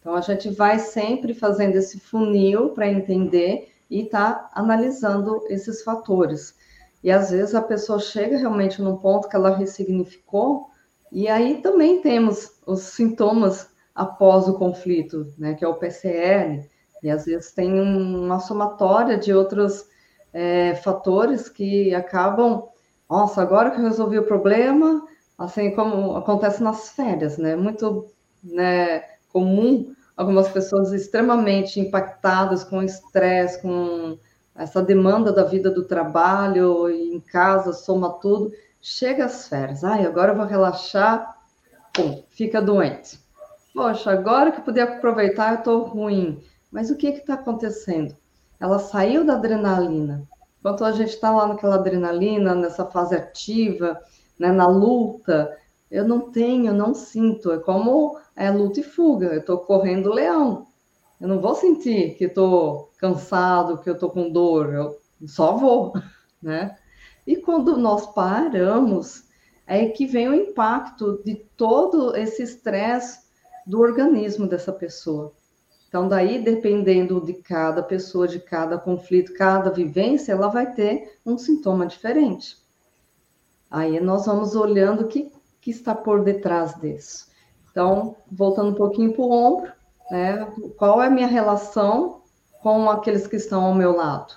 [0.00, 6.54] Então a gente vai sempre fazendo esse funil para entender e tá analisando esses fatores.
[7.02, 10.68] E às vezes a pessoa chega realmente num ponto que ela ressignificou,
[11.10, 16.64] e aí também temos os sintomas após o conflito, né, que é o PCL,
[17.02, 19.86] e às vezes tem uma somatória de outros
[20.32, 22.68] é, fatores que acabam,
[23.10, 25.04] nossa, agora que eu resolvi o problema,
[25.36, 27.56] assim como acontece nas férias, né?
[27.56, 28.06] Muito
[28.42, 34.16] né, comum algumas pessoas extremamente impactadas com estresse, com
[34.54, 40.32] essa demanda da vida do trabalho, em casa, soma tudo, chega às férias, ai, agora
[40.32, 41.36] eu vou relaxar,
[41.92, 43.27] pum, fica doente.
[43.78, 46.42] Poxa, agora que eu podia aproveitar, eu estou ruim.
[46.68, 48.12] Mas o que está acontecendo?
[48.58, 50.26] Ela saiu da adrenalina.
[50.58, 53.96] Enquanto a gente está lá naquela adrenalina, nessa fase ativa,
[54.36, 55.56] né, na luta,
[55.88, 57.52] eu não tenho, não sinto.
[57.52, 59.26] É como é luta e fuga.
[59.26, 60.66] Eu estou correndo leão.
[61.20, 64.74] Eu não vou sentir que estou cansado, que eu estou com dor.
[64.74, 65.92] Eu só vou,
[66.42, 66.76] né?
[67.24, 69.22] E quando nós paramos,
[69.68, 73.27] é que vem o impacto de todo esse estresse
[73.68, 75.34] do organismo dessa pessoa.
[75.88, 81.36] Então, daí, dependendo de cada pessoa, de cada conflito, cada vivência, ela vai ter um
[81.36, 82.56] sintoma diferente.
[83.70, 87.28] Aí nós vamos olhando o que, que está por detrás disso.
[87.70, 89.72] Então, voltando um pouquinho para o ombro,
[90.10, 90.50] né?
[90.78, 92.22] Qual é a minha relação
[92.62, 94.34] com aqueles que estão ao meu lado?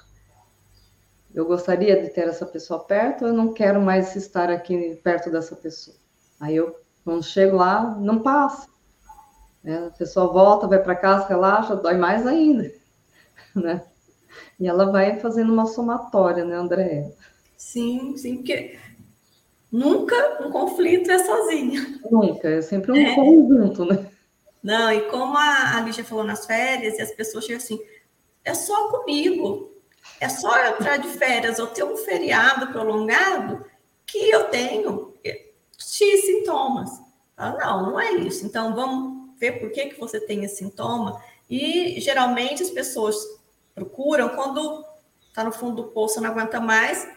[1.33, 5.55] Eu gostaria de ter essa pessoa perto, eu não quero mais estar aqui perto dessa
[5.55, 5.95] pessoa.
[6.37, 8.70] Aí eu, quando chego lá, não passa.
[9.63, 9.87] Né?
[9.87, 12.71] A pessoa volta, vai para casa, relaxa, dói mais ainda,
[13.55, 13.83] né?
[14.59, 17.11] E ela vai fazendo uma somatória, né, André?
[17.57, 18.77] Sim, sim, porque
[19.71, 21.99] nunca um conflito é sozinho.
[22.09, 23.15] Nunca, é sempre um é.
[23.15, 24.07] conjunto, né?
[24.63, 27.79] Não, e como a, a Lígia falou nas férias, e as pessoas chegam assim,
[28.45, 29.71] é só comigo,
[30.19, 33.65] é só eu entrar de férias ou ter um feriado prolongado
[34.05, 35.13] que eu tenho
[35.77, 36.89] X sintomas.
[37.35, 38.45] Ah, não, não é isso.
[38.45, 41.21] Então, vamos ver por que, que você tem esse sintoma.
[41.49, 43.17] E geralmente as pessoas
[43.73, 44.85] procuram quando
[45.27, 47.07] está no fundo do poço, não aguenta mais,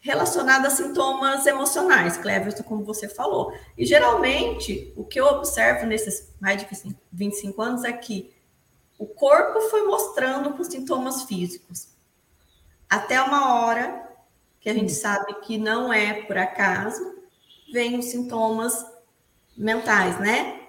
[0.00, 3.56] relacionado a sintomas emocionais, Cleverson, como você falou.
[3.78, 8.34] E geralmente, o que eu observo nesses mais de 25 anos é que
[8.98, 11.88] o corpo foi mostrando com sintomas físicos.
[12.90, 14.08] Até uma hora
[14.60, 17.14] que a gente sabe que não é por acaso,
[17.72, 18.84] vem os sintomas
[19.56, 20.61] mentais, né?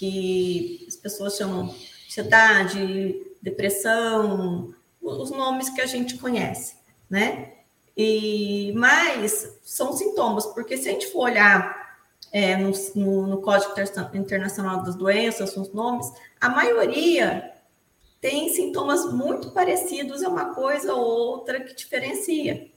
[0.00, 1.74] Que as pessoas chamam
[2.06, 6.76] ansiedade, depressão, os nomes que a gente conhece,
[7.08, 7.52] né?
[7.94, 11.98] E mas são sintomas, porque se a gente for olhar
[12.32, 13.74] é, no, no, no, Código
[14.14, 16.10] Internacional das Doenças, os nomes,
[16.40, 17.52] a maioria
[18.22, 22.70] tem sintomas muito parecidos, é uma coisa ou outra que diferencia,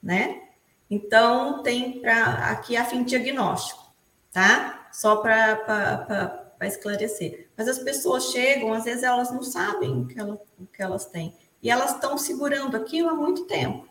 [0.00, 0.42] né?
[0.88, 3.82] Então, tem para aqui a fim de diagnóstico,
[4.30, 4.88] tá?
[4.92, 7.48] Só para esclarecer.
[7.56, 11.06] Mas as pessoas chegam, às vezes elas não sabem o que, ela, o que elas
[11.06, 11.34] têm.
[11.62, 13.86] E elas estão segurando aquilo há muito tempo.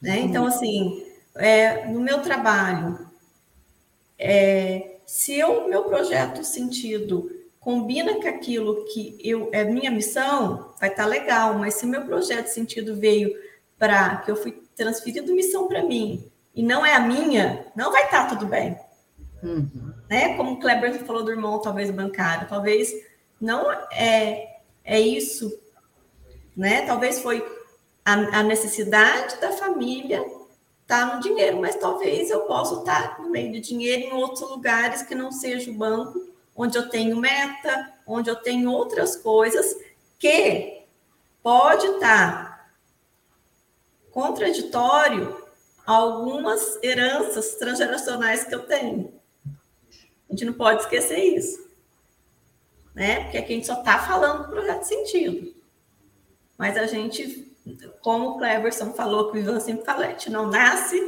[0.00, 0.20] Né?
[0.20, 3.06] Então, assim, é, no meu trabalho,
[4.18, 10.88] é, se o meu projeto sentido combina com aquilo que eu, é minha missão, vai
[10.88, 13.34] estar tá legal, mas se meu projeto sentido veio
[13.78, 18.04] para que eu fui transferido missão para mim e não é a minha, não vai
[18.04, 18.78] estar tá tudo bem.
[19.42, 19.89] Uhum.
[20.10, 20.36] Né?
[20.36, 22.92] Como o Kleber falou do irmão, talvez bancário, talvez
[23.40, 25.56] não é, é isso,
[26.56, 26.84] né?
[26.84, 27.46] Talvez foi
[28.04, 30.20] a, a necessidade da família
[30.84, 34.40] tá no dinheiro, mas talvez eu possa estar tá no meio de dinheiro em outros
[34.50, 39.76] lugares que não seja o banco, onde eu tenho meta, onde eu tenho outras coisas
[40.18, 40.82] que
[41.40, 42.70] pode estar tá
[44.10, 45.40] contraditório
[45.86, 49.19] a algumas heranças transgeracionais que eu tenho.
[50.30, 51.68] A gente não pode esquecer isso.
[52.94, 53.24] Né?
[53.24, 55.52] Porque aqui a gente só está falando do projeto sentido.
[56.56, 57.52] Mas a gente,
[58.00, 61.00] como o Cleverson falou, que o Ivan sempre fala, a gente não nasce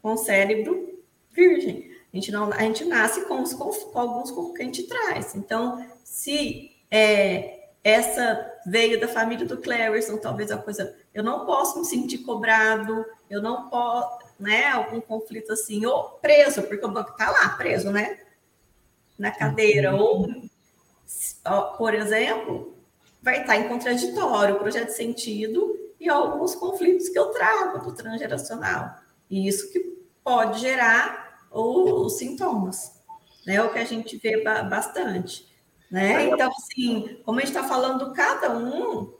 [0.00, 1.90] com o cérebro virgem.
[2.12, 5.34] A gente, não, a gente nasce com, os, com, alguns que a gente traz.
[5.34, 10.96] Então, se é, essa veio da família do Cleverson, talvez a coisa.
[11.12, 14.66] Eu não posso me sentir cobrado, eu não posso, né?
[14.66, 18.18] Algum conflito assim, ou preso, porque o banco está lá, preso, né?
[19.18, 20.28] Na cadeira, ou,
[21.76, 22.76] por exemplo,
[23.20, 27.92] vai estar em contraditório o projeto de sentido e alguns conflitos que eu trago do
[27.92, 28.94] transgeracional.
[29.28, 29.80] E isso que
[30.22, 33.02] pode gerar os sintomas,
[33.46, 33.60] né?
[33.62, 35.48] O que a gente vê bastante.
[35.90, 36.28] Né?
[36.28, 39.14] Então, assim, como a gente está falando, cada um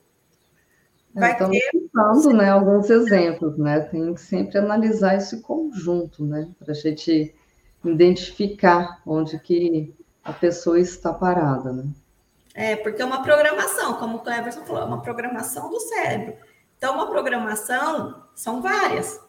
[1.14, 1.70] vai Estamos ter...
[1.70, 3.80] citando né, alguns exemplos, né?
[3.80, 6.48] Tem que sempre analisar esse conjunto, né?
[6.58, 7.34] Para a gente
[7.84, 11.84] identificar onde que a pessoa está parada, né?
[12.54, 16.34] É, porque é uma programação, como o Cleverson falou, é uma programação do cérebro.
[16.76, 19.20] Então, uma programação são várias.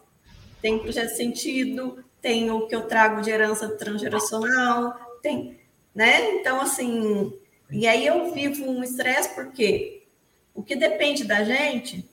[0.60, 5.60] Tem projeto de sentido, tem o que eu trago de herança transgeracional, tem
[5.94, 6.36] né?
[6.36, 7.32] Então, assim,
[7.70, 10.06] e aí eu vivo um estresse porque
[10.54, 12.08] o que depende da gente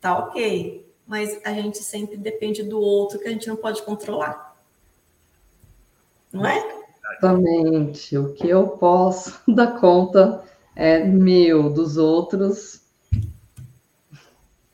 [0.00, 4.51] tá ok, mas a gente sempre depende do outro que a gente não pode controlar.
[6.32, 6.82] Não é?
[7.18, 8.16] Exatamente.
[8.16, 12.80] O que eu posso dar conta é meu, dos outros.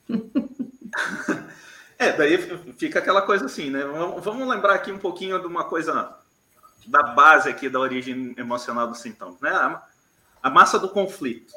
[2.00, 2.38] É, daí
[2.78, 3.82] fica aquela coisa assim, né?
[4.20, 6.16] Vamos lembrar aqui um pouquinho de uma coisa
[6.86, 9.50] da base aqui da origem emocional dos sintomas, né?
[9.50, 9.82] A,
[10.44, 11.52] a massa do conflito.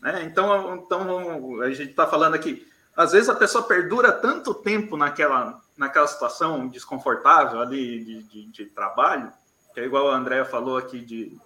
[0.00, 0.22] Né?
[0.24, 5.60] Então, então, a gente está falando aqui, às vezes a pessoa perdura tanto tempo naquela,
[5.76, 9.32] naquela situação desconfortável ali de, de, de trabalho,
[9.72, 11.36] que é igual a Andrea falou aqui de,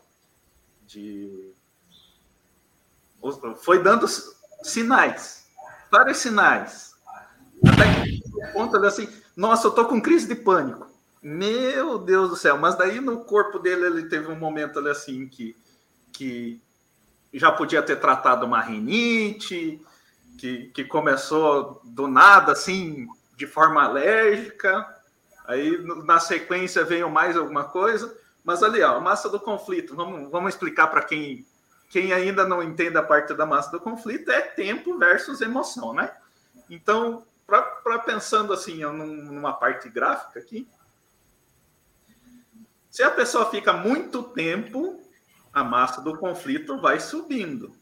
[0.86, 1.52] de
[3.56, 4.06] foi dando
[4.62, 5.46] sinais,
[5.90, 6.94] vários sinais,
[7.66, 10.86] até que conta assim, nossa, eu tô com crise de pânico.
[11.20, 15.26] Meu Deus do céu, mas daí no corpo dele ele teve um momento ali assim
[15.26, 15.56] que,
[16.12, 16.60] que
[17.32, 19.84] já podia ter tratado uma rinite,
[20.38, 24.86] que, que começou do nada, assim, de forma alérgica,
[25.46, 30.30] aí na sequência veio mais alguma coisa, mas ali, ó, a massa do conflito, vamos,
[30.30, 31.44] vamos explicar para quem,
[31.90, 36.10] quem ainda não entende a parte da massa do conflito, é tempo versus emoção, né?
[36.70, 40.68] Então, para pensando assim, numa parte gráfica aqui,
[42.90, 45.02] se a pessoa fica muito tempo,
[45.52, 47.74] a massa do conflito vai subindo.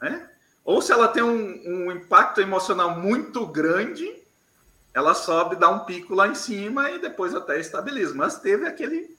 [0.00, 0.30] Né?
[0.64, 4.10] Ou se ela tem um, um impacto emocional muito grande,
[4.94, 8.14] ela sobe, dá um pico lá em cima e depois até estabiliza.
[8.14, 9.14] Mas teve aquele,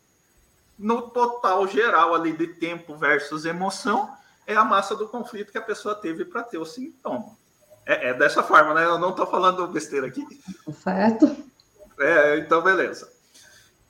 [0.80, 4.10] no total geral ali de tempo versus emoção,
[4.48, 7.38] é a massa do conflito que a pessoa teve para ter o sintoma.
[7.86, 8.84] É, é, dessa forma, né?
[8.84, 10.26] Eu não estou falando besteira aqui.
[10.82, 11.36] Certo.
[12.00, 13.12] É, então, beleza.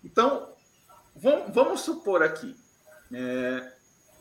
[0.03, 0.49] Então,
[1.15, 2.55] vamos, vamos supor aqui,
[3.13, 3.71] é,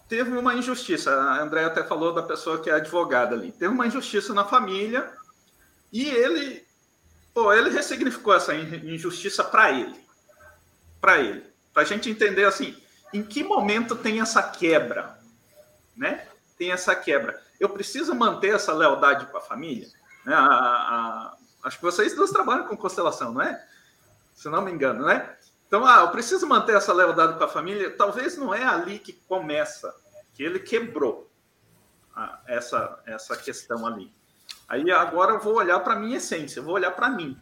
[0.09, 1.15] teve uma injustiça.
[1.15, 3.53] A André até falou da pessoa que é advogada ali.
[3.53, 5.13] Teve uma injustiça na família
[5.93, 6.67] e ele,
[7.33, 9.99] pô, ele ressignificou essa injustiça para ele,
[11.01, 12.77] para ele, para a gente entender assim,
[13.13, 15.19] em que momento tem essa quebra,
[15.97, 16.27] né?
[16.59, 17.41] Tem essa quebra.
[17.59, 19.89] Eu preciso manter essa lealdade com a família.
[20.25, 20.35] Né?
[20.35, 23.65] A, a, acho que vocês dois trabalham com constelação, não é?
[24.35, 25.37] se não me engano, né?
[25.67, 27.97] Então, ah, eu preciso manter essa lealdade com a família.
[27.97, 29.95] Talvez não é ali que começa,
[30.33, 31.31] que ele quebrou
[32.15, 34.13] ah, essa, essa questão ali.
[34.69, 37.39] Aí agora eu vou olhar para a minha essência, eu vou olhar para mim.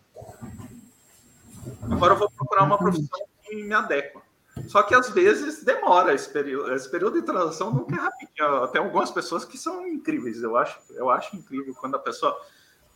[1.91, 4.23] Agora eu vou procurar uma profissão que me adequa.
[4.69, 6.73] Só que às vezes demora esse período.
[6.75, 8.69] Esse período de transição nunca é rapidinho.
[8.69, 10.43] Tem algumas pessoas que são incríveis.
[10.43, 12.39] Eu acho, eu acho incrível quando a pessoa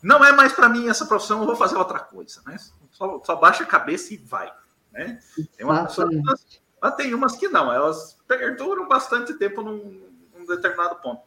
[0.03, 2.57] não é mais para mim essa profissão, eu vou fazer outra coisa, né?
[2.93, 4.53] Só, só baixa a cabeça e vai,
[4.97, 5.21] né?
[5.57, 6.09] Tem, uma pessoa,
[6.81, 11.23] mas tem umas que não, elas perduram bastante tempo num, num determinado ponto.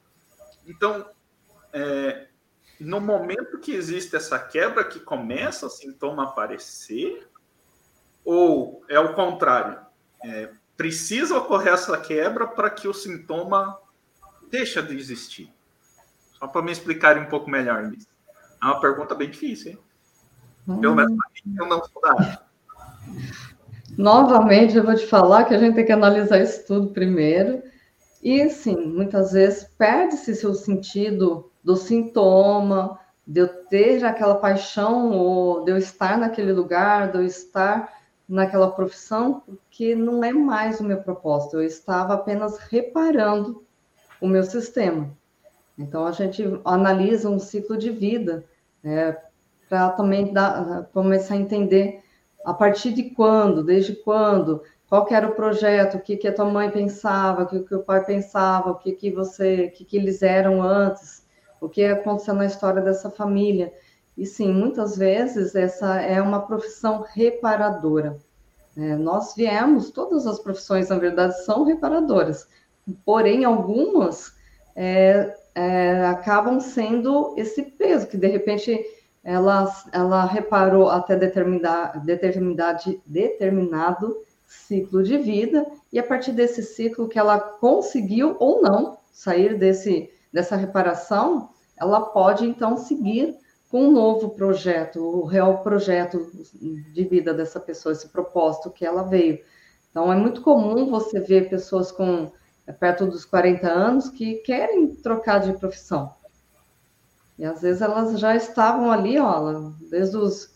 [0.65, 1.07] Então,
[1.71, 2.27] é,
[2.79, 7.27] no momento que existe essa quebra, que começa o sintoma a aparecer,
[8.25, 9.79] ou é o contrário?
[10.23, 13.79] É, precisa ocorrer essa quebra para que o sintoma
[14.49, 15.53] deixe de existir?
[16.39, 18.07] Só para me explicar um pouco melhor isso.
[18.61, 19.79] É uma pergunta bem difícil, hein?
[20.79, 21.17] Pelo menos
[21.57, 22.43] eu não sou da
[23.97, 27.61] Novamente, eu vou te falar que a gente tem que analisar isso tudo primeiro.
[28.21, 35.63] E, sim, muitas vezes perde-se seu sentido do sintoma, de eu ter aquela paixão, ou
[35.63, 37.93] de eu estar naquele lugar, de eu estar
[38.27, 41.57] naquela profissão, porque não é mais o meu propósito.
[41.57, 43.63] Eu estava apenas reparando
[44.21, 45.09] o meu sistema.
[45.77, 48.43] Então, a gente analisa um ciclo de vida,
[48.83, 49.17] né,
[49.69, 52.03] para também dar, começar a entender
[52.49, 56.45] a partir de quando, desde quando, qual era o projeto, o que, que a tua
[56.45, 59.97] mãe pensava, o que, que o pai pensava, o que, que você, o que, que
[59.97, 61.23] eles eram antes,
[61.61, 63.71] o que aconteceu na história dessa família.
[64.17, 68.17] E sim, muitas vezes essa é uma profissão reparadora.
[68.75, 72.47] É, nós viemos, todas as profissões, na verdade, são reparadoras,
[73.05, 74.33] porém, algumas
[74.75, 78.83] é, é, acabam sendo esse peso, que de repente
[79.23, 82.01] ela, ela reparou até determinado,
[83.05, 84.17] determinado
[84.47, 90.09] ciclo de vida, e a partir desse ciclo que ela conseguiu ou não sair desse,
[90.33, 93.37] dessa reparação, ela pode então seguir
[93.69, 96.31] com um novo projeto, o real projeto
[96.91, 99.39] de vida dessa pessoa, esse propósito que ela veio.
[99.91, 102.31] Então, é muito comum você ver pessoas com
[102.79, 106.13] perto dos 40 anos que querem trocar de profissão.
[107.39, 110.53] E às vezes elas já estavam ali, ó, desde os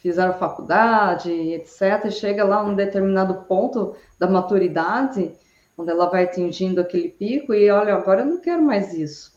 [0.00, 5.32] fizeram faculdade, etc, e chega lá um determinado ponto da maturidade,
[5.76, 9.32] onde ela vai atingindo aquele pico e olha, agora eu não quero mais isso.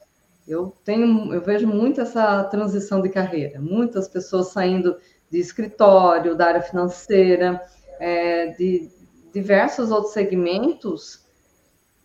[0.48, 4.96] Eu tenho, eu vejo muito essa transição de carreira, muitas pessoas saindo
[5.32, 7.60] de escritório, da área financeira,
[8.00, 8.90] é, de
[9.34, 11.26] diversos outros segmentos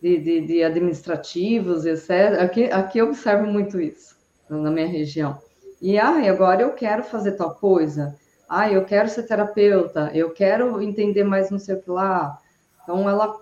[0.01, 2.41] de, de, de administrativos, etc.
[2.41, 4.18] Aqui, aqui eu observo muito isso
[4.49, 5.37] na minha região.
[5.81, 8.15] E ah, agora eu quero fazer tal coisa.
[8.47, 10.11] Ah, eu quero ser terapeuta.
[10.13, 12.37] Eu quero entender mais não sei o que lá.
[12.83, 13.37] Então ela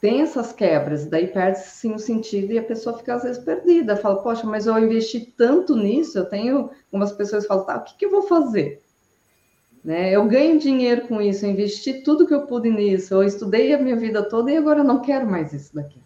[0.00, 3.96] tem essas quebras, daí perde sim o sentido e a pessoa fica às vezes perdida.
[3.96, 6.18] Fala, poxa, mas eu investi tanto nisso.
[6.18, 8.80] Eu tenho algumas pessoas que falam, tá, o que, que eu vou fazer?
[9.84, 10.10] Né?
[10.10, 13.78] Eu ganho dinheiro com isso, eu investi tudo que eu pude nisso, eu estudei a
[13.78, 16.00] minha vida toda e agora eu não quero mais isso daqui.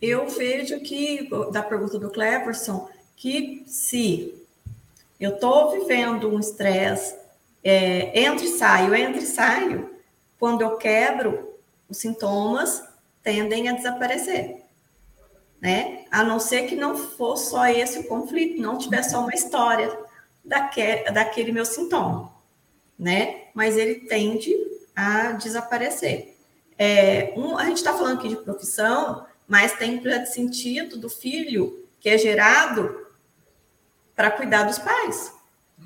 [0.00, 4.34] Eu vejo que, da pergunta do Cleverson, que se
[5.18, 7.14] eu estou vivendo um estresse,
[7.62, 9.90] é, entre e saio, entre e saio,
[10.38, 11.54] quando eu quebro,
[11.88, 12.82] os sintomas
[13.22, 14.62] tendem a desaparecer.
[15.60, 16.06] Né?
[16.10, 19.94] A não ser que não fosse só esse o conflito, não tivesse só uma história
[20.42, 22.32] daquele, daquele meu sintoma,
[22.98, 23.42] né?
[23.52, 24.56] Mas ele tende
[24.96, 26.34] a desaparecer.
[26.78, 31.10] É, um, a gente está falando aqui de profissão, mas tem projeto de sentido do
[31.10, 33.04] filho que é gerado
[34.14, 35.34] para cuidar dos pais.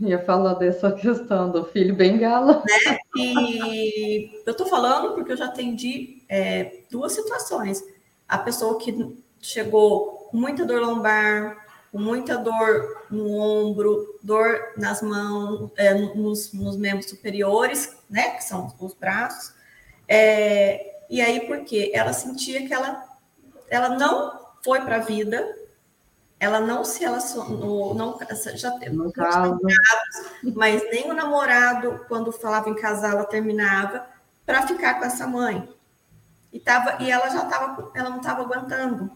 [0.03, 2.63] Ia falar dessa questão do filho bengala.
[2.63, 2.99] Né?
[3.17, 7.83] E eu estou falando porque eu já atendi é, duas situações.
[8.29, 15.01] A pessoa que chegou com muita dor lombar, com muita dor no ombro, dor nas
[15.01, 19.55] mãos, é, nos, nos, membros superiores, né, que são os braços.
[20.07, 23.04] É, e aí, porque ela sentia que ela,
[23.75, 25.57] ela não foi para a vida,
[26.39, 28.19] ela não se relacionou, não,
[28.55, 28.97] já teve
[30.55, 34.07] mas nem o namorado, quando falava em casar, ela terminava
[34.45, 35.69] para ficar com essa mãe.
[36.53, 39.11] E, tava, e ela já estava, ela não estava aguentando,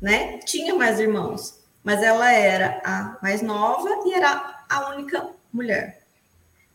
[0.00, 0.38] né?
[0.38, 6.02] Tinha mais irmãos, mas ela era a mais nova e era a única mulher.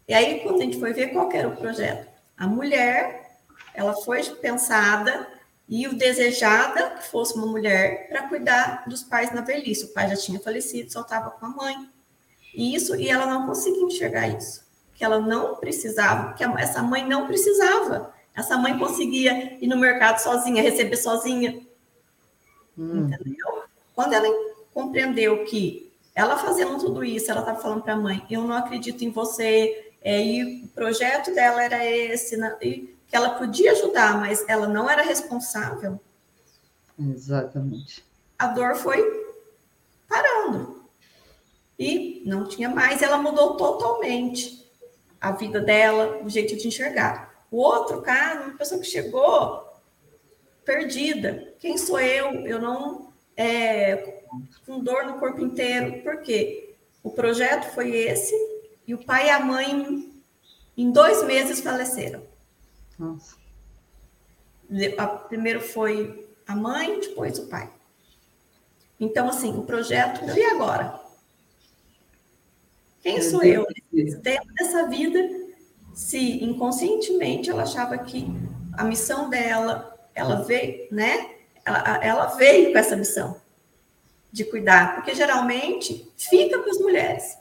[0.08, 3.38] E aí, quando a gente foi ver qual era o projeto, a mulher,
[3.74, 5.28] ela foi pensada
[5.68, 9.86] e o desejada que fosse uma mulher para cuidar dos pais na velhice.
[9.86, 11.90] O pai já tinha falecido, só estava com a mãe.
[12.54, 14.64] E isso, e ela não conseguia enxergar isso.
[14.96, 18.14] que ela não precisava, que essa mãe não precisava.
[18.36, 21.62] Essa mãe conseguia ir no mercado sozinha, receber sozinha.
[22.78, 23.08] Hum.
[23.08, 23.64] Entendeu?
[23.96, 24.28] Quando ela
[24.72, 29.04] compreendeu que ela fazendo tudo isso, ela estava falando para a mãe: Eu não acredito
[29.04, 29.92] em você.
[30.02, 32.56] É, e o projeto dela era esse, né?
[32.62, 36.00] e ela podia ajudar, mas ela não era responsável.
[37.00, 38.04] Exatamente.
[38.38, 39.02] A dor foi
[40.10, 40.84] parando.
[41.78, 44.68] E não tinha mais, ela mudou totalmente
[45.22, 47.46] a vida dela, o jeito de enxergar.
[47.52, 49.64] O outro cara, uma pessoa que chegou
[50.66, 51.54] perdida.
[51.60, 52.32] Quem sou eu?
[52.48, 53.14] Eu não.
[53.38, 54.22] É,
[54.66, 56.02] com dor no corpo inteiro.
[56.02, 56.76] Por quê?
[57.04, 58.34] O projeto foi esse,
[58.88, 60.10] e o pai e a mãe,
[60.76, 62.33] em dois meses, faleceram.
[62.98, 63.36] Nossa.
[65.28, 67.72] Primeiro foi a mãe, depois o pai.
[69.00, 71.00] Então, assim, o projeto, e agora?
[73.02, 75.20] Quem sou eu dentro dessa vida?
[75.94, 78.26] Se inconscientemente ela achava que
[78.74, 81.36] a missão dela, ela veio, né?
[81.66, 83.40] Ela, ela veio com essa missão
[84.32, 87.38] de cuidar, porque geralmente fica para as mulheres.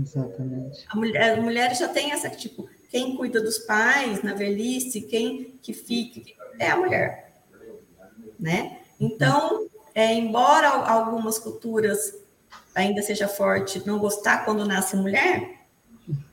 [0.00, 0.84] Exatamente.
[0.88, 5.58] A mulher, as mulheres já têm essa, tipo, quem cuida dos pais na velhice, quem
[5.62, 6.20] que fica,
[6.58, 7.32] é a mulher.
[8.38, 8.80] Né?
[9.00, 12.14] Então, é, embora algumas culturas
[12.74, 15.60] ainda seja forte não gostar quando nasce mulher,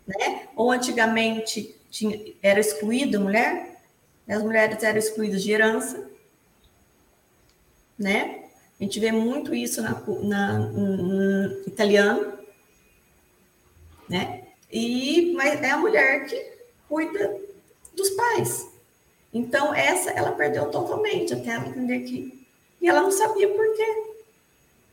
[0.05, 0.47] né?
[0.55, 3.81] Ou antigamente tinha, era excluída a mulher,
[4.27, 6.09] as mulheres eram excluídas de herança,
[7.97, 8.43] né?
[8.79, 12.33] A gente vê muito isso na, na no italiano,
[14.09, 14.38] né?
[14.71, 16.53] E mas é a mulher que
[16.87, 17.39] cuida
[17.95, 18.67] dos pais.
[19.33, 22.47] Então essa ela perdeu totalmente até ela entender que
[22.81, 24.03] e ela não sabia por quê.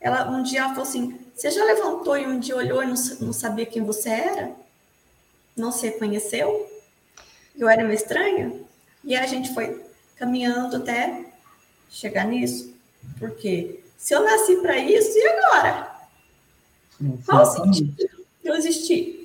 [0.01, 2.95] Ela um dia ela falou assim: "Você já levantou e um dia olhou e não,
[3.21, 4.53] não sabia quem você era?
[5.57, 6.71] Não se reconheceu?
[7.57, 8.53] Eu era uma estranha?"
[9.05, 9.85] E a gente foi
[10.17, 11.27] caminhando até
[11.91, 12.75] chegar nisso.
[13.19, 15.97] Porque se eu nasci para isso, e agora?
[17.25, 19.16] Qual o sentido eu existir?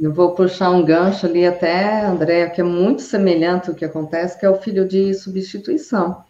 [0.00, 4.38] Eu vou puxar um gancho ali até, André, que é muito semelhante ao que acontece,
[4.40, 6.24] que é o filho de substituição.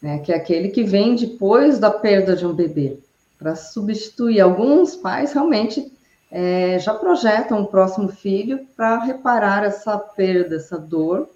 [0.00, 2.98] Né, que é aquele que vem depois da perda de um bebê,
[3.36, 4.40] para substituir.
[4.40, 5.90] Alguns pais realmente
[6.30, 11.28] é, já projetam um próximo filho para reparar essa perda, essa dor,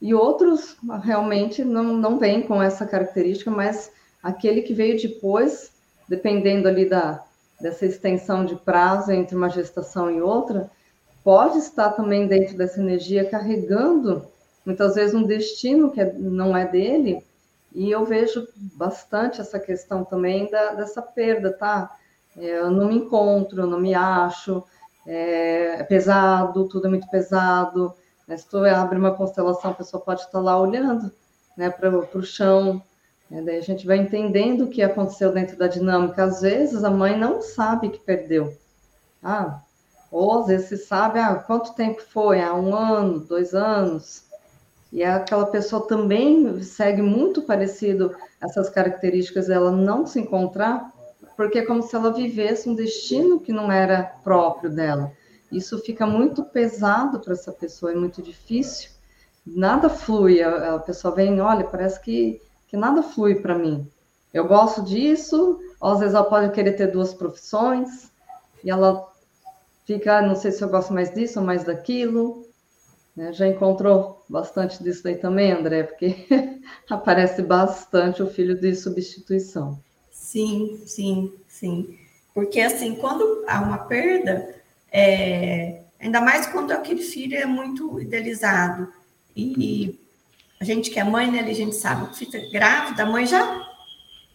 [0.00, 3.90] e outros realmente não, não vêm com essa característica, mas
[4.22, 5.72] aquele que veio depois,
[6.08, 7.24] dependendo ali da,
[7.60, 10.70] dessa extensão de prazo entre uma gestação e outra,
[11.24, 14.24] pode estar também dentro dessa energia carregando
[14.64, 17.24] muitas vezes um destino que é, não é dele,
[17.72, 21.94] e eu vejo bastante essa questão também da, dessa perda, tá?
[22.36, 24.64] É, eu não me encontro, eu não me acho,
[25.06, 27.94] é, é pesado, tudo é muito pesado,
[28.26, 28.36] né?
[28.36, 31.12] Se tu abre uma constelação, a pessoa pode estar lá olhando
[31.56, 32.82] né, para o chão.
[33.30, 33.42] Né?
[33.42, 36.24] Daí a gente vai entendendo o que aconteceu dentro da dinâmica.
[36.24, 38.56] Às vezes a mãe não sabe que perdeu.
[39.22, 39.60] Ah,
[40.10, 42.40] ou às vezes se sabe, ah, quanto tempo foi?
[42.40, 44.24] Ah, um ano, dois anos.
[44.92, 50.92] E aquela pessoa também segue muito parecido essas características ela não se encontrar,
[51.36, 55.12] porque é como se ela vivesse um destino que não era próprio dela
[55.50, 58.90] isso fica muito pesado para essa pessoa, é muito difícil.
[59.46, 63.88] Nada flui, a, a pessoa vem, olha, parece que, que nada flui para mim.
[64.32, 68.10] Eu gosto disso, às vezes ela pode querer ter duas profissões,
[68.62, 69.10] e ela
[69.84, 72.44] fica, ah, não sei se eu gosto mais disso ou mais daquilo.
[73.16, 73.32] Né?
[73.32, 76.26] Já encontrou bastante disso aí também, André, porque
[76.90, 79.80] aparece bastante o filho de substituição.
[80.10, 81.98] Sim, sim, sim.
[82.34, 84.54] Porque assim, quando há uma perda,
[84.92, 88.92] é, ainda mais quando aquele filho é muito idealizado.
[89.34, 89.98] E,
[90.60, 93.66] a gente que é mãe, né, a gente sabe que fica grávida, a mãe já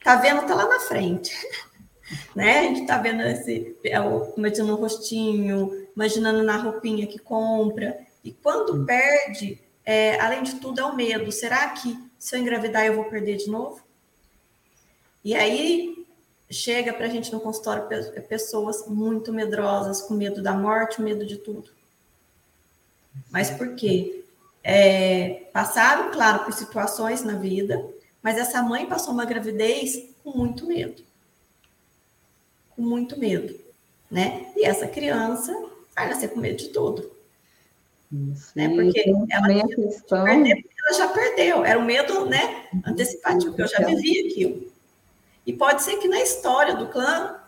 [0.03, 1.35] tá vendo, tá lá na frente.
[2.35, 2.59] né?
[2.59, 3.97] A gente tá vendo esse, é
[4.37, 7.97] imaginando o rostinho, imaginando na roupinha que compra.
[8.23, 11.31] E quando perde, é, além de tudo, é o medo.
[11.31, 13.81] Será que se eu engravidar eu vou perder de novo?
[15.23, 16.05] E aí
[16.49, 17.87] chega para a gente no consultório
[18.27, 21.69] pessoas muito medrosas, com medo da morte, medo de tudo.
[23.29, 24.20] Mas por quê?
[24.63, 27.83] É, passaram, claro, por situações na vida,
[28.21, 31.03] mas essa mãe passou uma gravidez com muito medo.
[32.75, 33.59] Com muito medo,
[34.09, 34.51] né?
[34.55, 35.51] E essa criança
[35.95, 37.11] vai nascer com medo de tudo.
[38.11, 38.69] Isso, né?
[38.69, 40.23] Porque ela, questão...
[40.25, 44.71] perder, ela já perdeu, era o um medo né, antecipativo, que eu já vivi aquilo.
[45.45, 47.39] E pode ser que na história do clã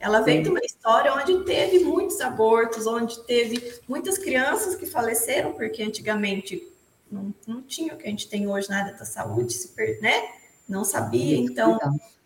[0.00, 5.54] ela veio de uma, história onde teve muitos abortos, onde teve muitas crianças que faleceram,
[5.54, 6.70] porque antigamente
[7.10, 9.98] não, não tinha o que a gente tem hoje na área da saúde, se per,
[10.02, 10.28] né?
[10.68, 11.78] Não sabia, então,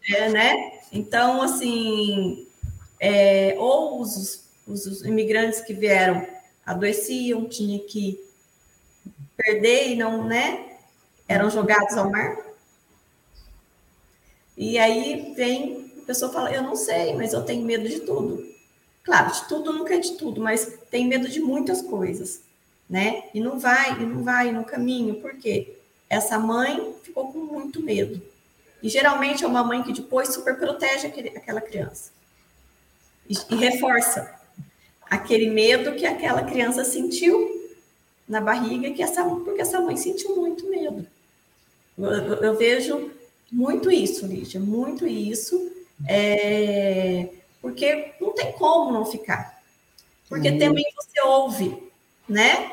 [0.08, 0.80] é, né?
[0.92, 2.48] Então, assim,
[2.98, 6.26] é, ou os, os, os imigrantes que vieram
[6.66, 8.20] adoeciam, tinha que
[9.36, 10.78] perder e não, né?
[11.28, 12.36] Eram jogados ao mar.
[14.56, 18.42] E aí vem, pessoa fala, eu não sei, mas eu tenho medo de tudo.
[19.04, 22.40] Claro, de tudo nunca é de tudo, mas tem medo de muitas coisas,
[22.88, 23.24] né?
[23.34, 25.76] E não vai, e não vai no caminho, por quê?
[26.08, 28.22] Essa mãe ficou com muito medo.
[28.82, 32.10] E geralmente é uma mãe que depois super protege aquele, aquela criança.
[33.28, 34.34] E, e reforça
[35.10, 37.70] aquele medo que aquela criança sentiu
[38.26, 41.06] na barriga, que essa, porque essa mãe sentiu muito medo.
[41.98, 43.10] Eu, eu, eu vejo
[43.52, 47.28] muito isso, Lígia, muito isso, é,
[47.60, 49.58] porque não tem como não ficar.
[50.28, 50.58] Porque uhum.
[50.58, 51.90] também você ouve,
[52.28, 52.72] né?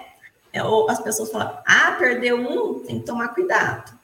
[0.51, 0.59] É,
[0.89, 3.97] as pessoas falam, ah, perdeu um, tem que tomar cuidado.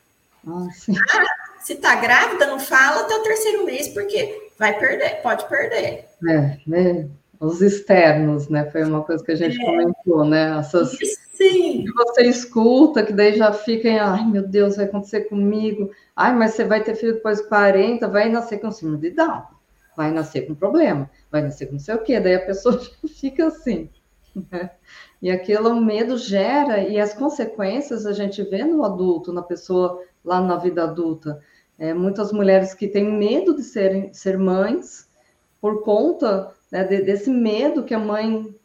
[0.43, 0.91] Nossa.
[0.91, 6.07] Ah, se tá grávida, não fala até o terceiro mês, porque vai perder, pode perder.
[6.28, 7.09] É, né?
[7.41, 8.69] Os externos, né?
[8.69, 9.65] Foi uma coisa que a gente é.
[9.65, 10.59] comentou, né?
[10.59, 11.83] Essas Sim.
[11.83, 15.89] que você escuta, que daí já fica, ai meu Deus, vai acontecer comigo.
[16.15, 19.41] Ai, mas você vai ter filho depois de 40, vai nascer com síndrome de Down,
[19.97, 22.19] vai nascer com problema, vai nascer com não sei o quê.
[22.19, 22.79] Daí a pessoa
[23.19, 23.89] fica assim.
[24.51, 24.69] Né?
[25.19, 30.39] E aquilo medo gera, e as consequências a gente vê no adulto, na pessoa lá
[30.39, 31.41] na vida adulta.
[31.79, 35.09] É, muitas mulheres que têm medo de serem, ser mães
[35.59, 38.55] por conta né, de, desse medo que a mãe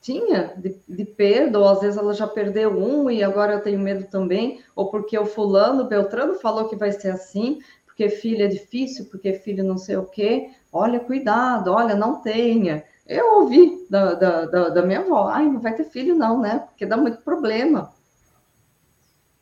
[0.00, 3.78] tinha de, de perda, ou às vezes ela já perdeu um e agora eu tenho
[3.78, 8.48] medo também, ou porque o fulano, Beltrano falou que vai ser assim, porque filho é
[8.48, 12.84] difícil, porque filho não sei o quê, olha, cuidado, olha, não tenha.
[13.06, 16.60] Eu ouvi da, da, da, da minha avó, ai, não vai ter filho não, né,
[16.60, 17.92] porque dá muito problema.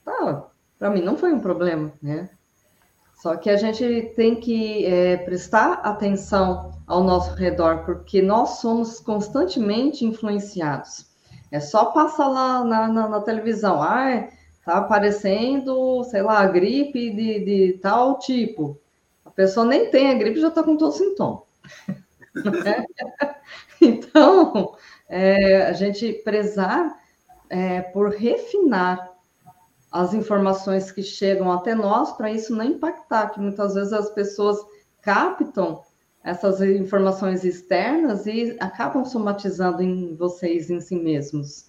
[0.05, 0.47] Tá,
[0.79, 2.31] para mim não foi um problema, né,
[3.17, 9.01] só que a gente tem que é, prestar atenção ao nosso redor, porque nós somos
[9.01, 11.07] constantemente influenciados.
[11.51, 14.29] É só passar lá na, na, na televisão, ah,
[14.65, 18.79] tá aparecendo, sei lá, gripe de, de tal tipo.
[19.25, 21.43] A pessoa nem tem a gripe já está com todo sintoma.
[23.81, 24.77] então,
[25.09, 26.99] é, a gente prezar
[27.49, 29.16] é, por refinar
[29.91, 34.59] as informações que chegam até nós para isso não impactar, que muitas vezes as pessoas
[35.01, 35.83] captam
[36.23, 41.67] essas informações externas e acabam somatizando em vocês, em si mesmos.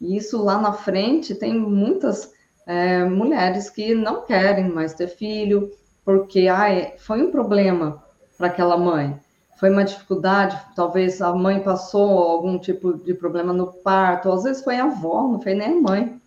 [0.00, 2.32] E isso lá na frente tem muitas
[2.66, 5.70] é, mulheres que não querem mais ter filho,
[6.04, 8.02] porque ah, foi um problema
[8.38, 9.20] para aquela mãe,
[9.58, 14.64] foi uma dificuldade, talvez a mãe passou algum tipo de problema no parto, às vezes
[14.64, 16.20] foi a avó, não foi nem a mãe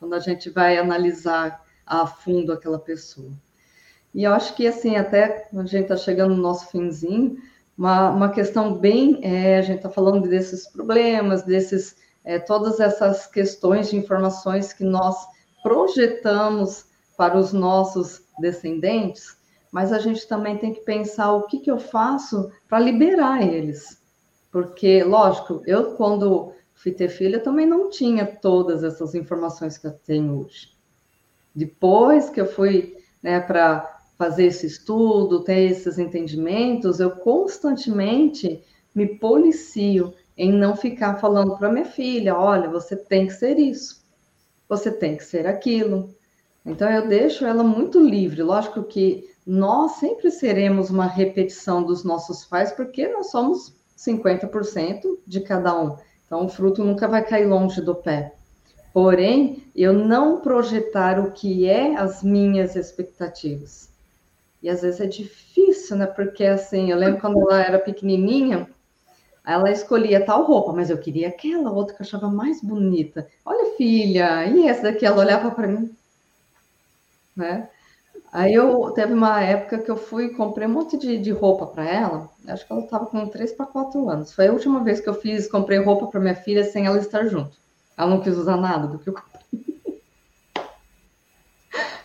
[0.00, 3.30] quando a gente vai analisar a fundo aquela pessoa.
[4.14, 7.36] E eu acho que, assim, até a gente está chegando no nosso finzinho,
[7.76, 13.26] uma, uma questão bem, é, a gente está falando desses problemas, desses, é, todas essas
[13.26, 15.16] questões de informações que nós
[15.62, 16.86] projetamos
[17.16, 19.36] para os nossos descendentes,
[19.70, 24.00] mas a gente também tem que pensar o que, que eu faço para liberar eles.
[24.50, 26.52] Porque, lógico, eu quando
[26.82, 30.72] fui ter filha, também não tinha todas essas informações que eu tenho hoje.
[31.54, 38.64] Depois que eu fui né, para fazer esse estudo, ter esses entendimentos, eu constantemente
[38.94, 44.02] me policio em não ficar falando para minha filha: olha, você tem que ser isso,
[44.66, 46.14] você tem que ser aquilo.
[46.64, 48.42] Então, eu deixo ela muito livre.
[48.42, 55.40] Lógico que nós sempre seremos uma repetição dos nossos pais, porque nós somos 50% de
[55.40, 55.96] cada um.
[56.30, 58.32] Então, o fruto nunca vai cair longe do pé.
[58.92, 63.88] Porém, eu não projetar o que é as minhas expectativas.
[64.62, 66.06] E às vezes é difícil, né?
[66.06, 68.70] Porque assim, eu lembro quando ela era pequenininha,
[69.44, 73.26] ela escolhia tal roupa, mas eu queria aquela outra que eu achava mais bonita.
[73.44, 75.04] Olha, filha, e essa daqui?
[75.04, 75.90] Ela olhava para mim,
[77.34, 77.68] né?
[78.32, 81.66] Aí eu teve uma época que eu fui e comprei um monte de, de roupa
[81.66, 82.30] para ela.
[82.46, 84.32] Acho que ela estava com 3 para 4 anos.
[84.32, 87.26] Foi a última vez que eu fiz, comprei roupa para minha filha sem ela estar
[87.26, 87.56] junto.
[87.96, 89.40] Ela não quis usar nada do que eu comprei.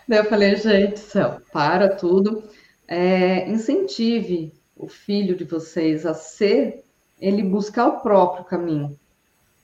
[0.07, 2.43] Daí eu falei, gente, céu, para tudo.
[2.87, 6.83] É, incentive o filho de vocês a ser,
[7.19, 8.97] ele buscar o próprio caminho.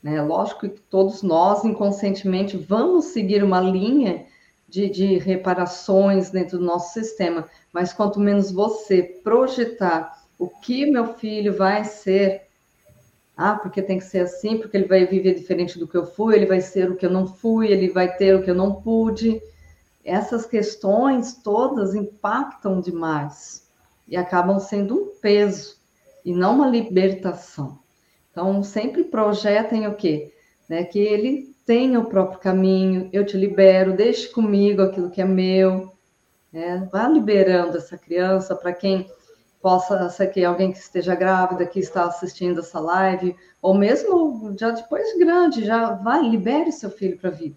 [0.01, 0.22] Né?
[0.22, 4.26] Lógico que todos nós, inconscientemente, vamos seguir uma linha
[4.72, 11.13] de, de reparações dentro do nosso sistema, mas quanto menos você projetar o que meu
[11.13, 12.43] filho vai ser.
[13.36, 16.36] Ah, porque tem que ser assim, porque ele vai viver diferente do que eu fui,
[16.36, 18.76] ele vai ser o que eu não fui, ele vai ter o que eu não
[18.76, 19.41] pude.
[20.05, 23.67] Essas questões todas impactam demais
[24.07, 25.76] e acabam sendo um peso
[26.24, 27.78] e não uma libertação.
[28.32, 30.34] Então, sempre projetem o quê?
[30.69, 35.26] Né, que ele tenha o próprio caminho, eu te libero, deixe comigo aquilo que é
[35.26, 35.91] meu.
[36.51, 36.88] Né?
[36.91, 39.09] Vá liberando essa criança para quem
[39.62, 44.72] possa ser que alguém que esteja grávida, que está assistindo essa live, ou mesmo já
[44.72, 47.55] depois grande, já vai, libere seu filho para a vida.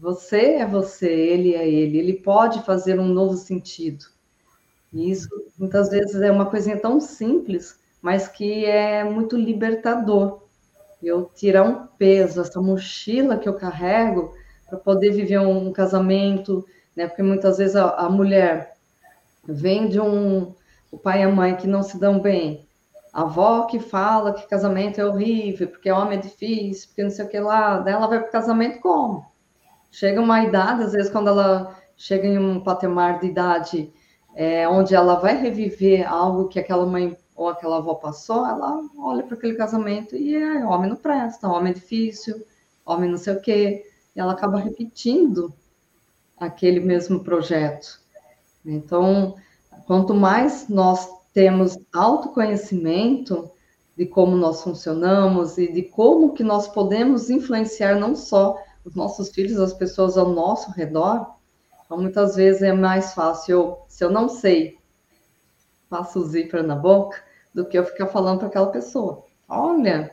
[0.00, 4.04] Você é você, ele é ele, ele pode fazer um novo sentido.
[4.92, 10.42] E isso muitas vezes é uma coisinha tão simples, mas que é muito libertador.
[11.02, 14.32] Eu tirar um peso, essa mochila que eu carrego
[14.68, 17.06] para poder viver um casamento, né?
[17.06, 18.74] Porque muitas vezes a, a mulher
[19.44, 20.54] vem de um
[20.90, 22.66] o pai e a mãe que não se dão bem,
[23.12, 27.24] a avó que fala que casamento é horrível, porque homem é difícil, porque não sei
[27.24, 29.24] o que lá, daí ela vai para o casamento como?
[29.90, 33.92] Chega uma idade, às vezes quando ela chega em um patamar de idade
[34.34, 39.22] é, onde ela vai reviver algo que aquela mãe ou aquela avó passou, ela olha
[39.22, 42.44] para aquele casamento e é homem não presta, homem é difícil,
[42.84, 45.50] homem não sei o quê, e ela acaba repetindo
[46.38, 47.98] aquele mesmo projeto.
[48.62, 49.36] Então,
[49.86, 53.50] quanto mais nós temos autoconhecimento
[53.96, 59.30] de como nós funcionamos e de como que nós podemos influenciar não só os nossos
[59.30, 61.36] filhos, as pessoas ao nosso redor,
[61.86, 64.78] então, muitas vezes é mais fácil, se eu não sei,
[65.88, 69.24] passo zíper na boca, do que eu ficar falando para aquela pessoa.
[69.48, 70.12] Olha,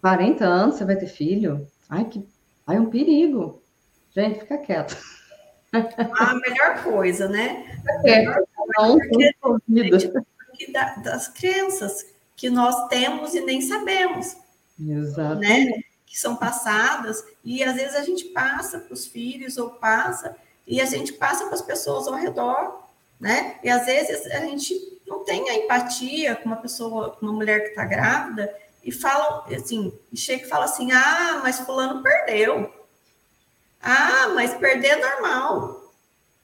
[0.00, 1.66] 40 anos você vai ter filho?
[1.88, 2.26] Ai, que.
[2.66, 3.62] Ai, é um perigo.
[4.14, 4.96] Gente, fica quieto.
[5.72, 7.64] A melhor coisa, né?
[7.76, 8.48] Fica quieto.
[8.78, 14.36] Não, porque, das crenças que nós temos e nem sabemos.
[14.78, 15.40] Exato.
[15.40, 15.70] Né?
[16.04, 20.36] Que são passadas, e às vezes a gente passa para os filhos ou passa
[20.66, 22.82] e a gente passa para as pessoas ao redor,
[23.20, 23.58] né?
[23.62, 27.60] E às vezes a gente não tem a empatia com uma pessoa, com uma mulher
[27.62, 32.72] que está grávida, e fala assim, e chega e fala assim: ah, mas fulano perdeu.
[33.80, 35.92] Ah, mas perder é normal.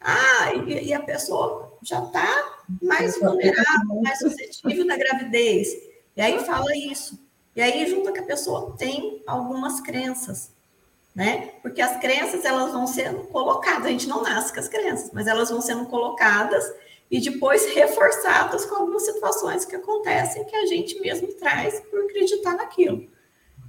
[0.00, 5.68] Ah, e, e a pessoa já está mais vulnerável, mais suscetível na gravidez.
[6.16, 7.18] E aí fala isso.
[7.54, 10.50] E aí junta que a pessoa tem algumas crenças
[11.14, 11.52] né?
[11.60, 15.26] Porque as crenças elas vão sendo colocadas, a gente não nasce com as crenças, mas
[15.26, 16.64] elas vão sendo colocadas
[17.12, 22.56] e depois reforçadas com algumas situações que acontecem que a gente mesmo traz por acreditar
[22.56, 23.06] naquilo.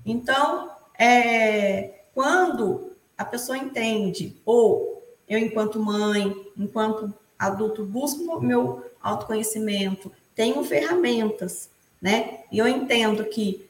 [0.05, 10.09] Então, é, quando a pessoa entende, ou eu, enquanto mãe, enquanto adulto, busco meu autoconhecimento,
[10.33, 11.69] tenho ferramentas,
[12.01, 12.39] né?
[12.49, 13.69] E eu entendo que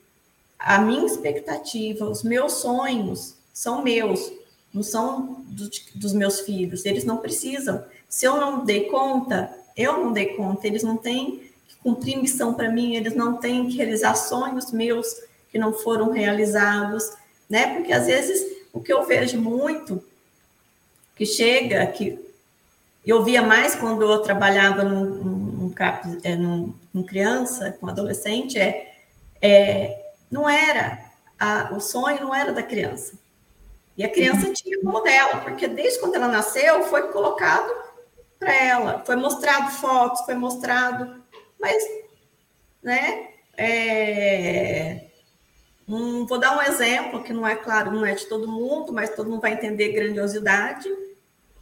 [0.59, 4.31] a minha expectativa, os meus sonhos, são meus,
[4.71, 7.83] não são do, dos meus filhos, eles não precisam.
[8.07, 12.53] Se eu não dei conta, eu não dei conta, eles não têm que cumprir missão
[12.53, 15.07] para mim, eles não têm que realizar sonhos meus
[15.51, 17.11] que não foram realizados,
[17.49, 17.75] né?
[17.75, 20.03] Porque às vezes o que eu vejo muito
[21.15, 22.19] que chega, que
[23.05, 25.75] eu via mais quando eu trabalhava num, num,
[26.23, 28.95] é, num, num criança, com adolescente, é,
[29.41, 31.03] é não era
[31.39, 33.13] a, o sonho não era da criança,
[33.95, 37.71] e a criança tinha como dela, porque desde quando ela nasceu foi colocado
[38.43, 41.23] para ela, foi mostrado fotos, foi mostrado,
[41.59, 41.83] mas,
[42.81, 43.29] né?
[43.55, 45.05] É,
[45.87, 49.15] um, vou dar um exemplo que não é claro, não é de todo mundo, mas
[49.15, 50.89] todo mundo vai entender grandiosidade.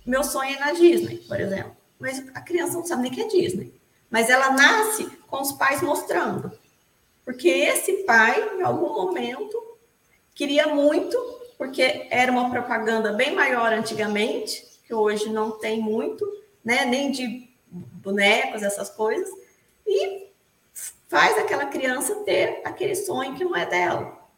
[0.06, 1.76] Meu sonho é na Disney, por exemplo.
[2.00, 3.74] Mas a criança não sabe nem que é Disney.
[4.10, 6.52] Mas ela nasce com os pais mostrando.
[7.24, 9.62] Porque esse pai, em algum momento,
[10.34, 11.18] queria muito
[11.62, 16.28] porque era uma propaganda bem maior antigamente, que hoje não tem muito,
[16.64, 16.86] né?
[16.86, 19.30] Nem de bonecos, essas coisas,
[19.86, 20.30] e
[21.08, 24.30] faz aquela criança ter aquele sonho que não é dela,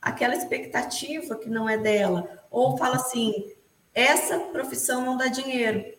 [0.00, 3.52] aquela expectativa que não é dela, ou fala assim:
[3.94, 5.94] essa profissão não dá dinheiro,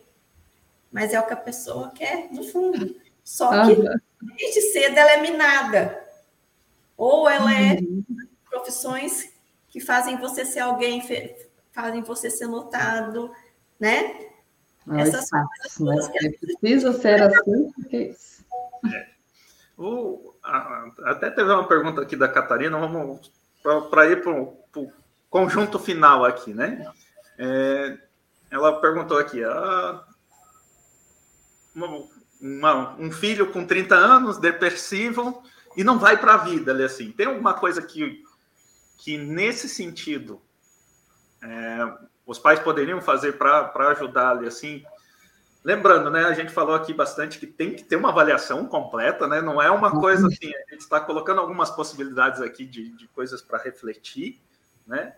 [0.90, 2.96] mas é o que a pessoa quer, no fundo.
[3.22, 3.76] Só que
[4.36, 6.04] desde cedo ela é minada,
[6.96, 8.04] ou ela é uhum.
[8.48, 9.32] profissões
[9.68, 11.02] que fazem você ser alguém,
[11.72, 13.32] fazem você ser notado,
[13.78, 14.29] né?
[14.98, 15.30] Essas
[15.76, 16.10] coisas
[16.40, 18.14] precisa ser assim, porque
[18.86, 19.08] é.
[19.78, 20.34] o,
[21.04, 23.30] até teve uma pergunta aqui da Catarina, vamos
[23.90, 24.92] para ir para o
[25.28, 26.90] conjunto final aqui, né?
[27.38, 27.98] É,
[28.50, 30.04] ela perguntou aqui, ah,
[32.40, 35.42] uma, um filho com 30 anos, depressivo,
[35.76, 37.12] e não vai para a vida, ali assim.
[37.12, 38.22] Tem alguma coisa que,
[38.98, 40.42] que nesse sentido,
[41.42, 41.94] é,
[42.30, 44.84] os pais poderiam fazer para ajudar ali assim?
[45.64, 49.42] Lembrando, né, a gente falou aqui bastante que tem que ter uma avaliação completa, né?
[49.42, 53.42] Não é uma coisa assim, a gente está colocando algumas possibilidades aqui de, de coisas
[53.42, 54.40] para refletir,
[54.86, 55.12] né?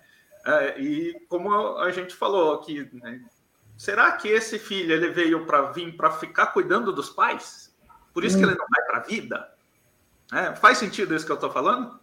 [0.46, 3.22] É, e como a gente falou aqui, né,
[3.76, 7.76] será que esse filho ele veio para vir para ficar cuidando dos pais?
[8.14, 8.40] Por isso hum.
[8.40, 9.54] que ele não vai para a vida?
[10.32, 12.00] É, faz sentido isso que eu estou falando?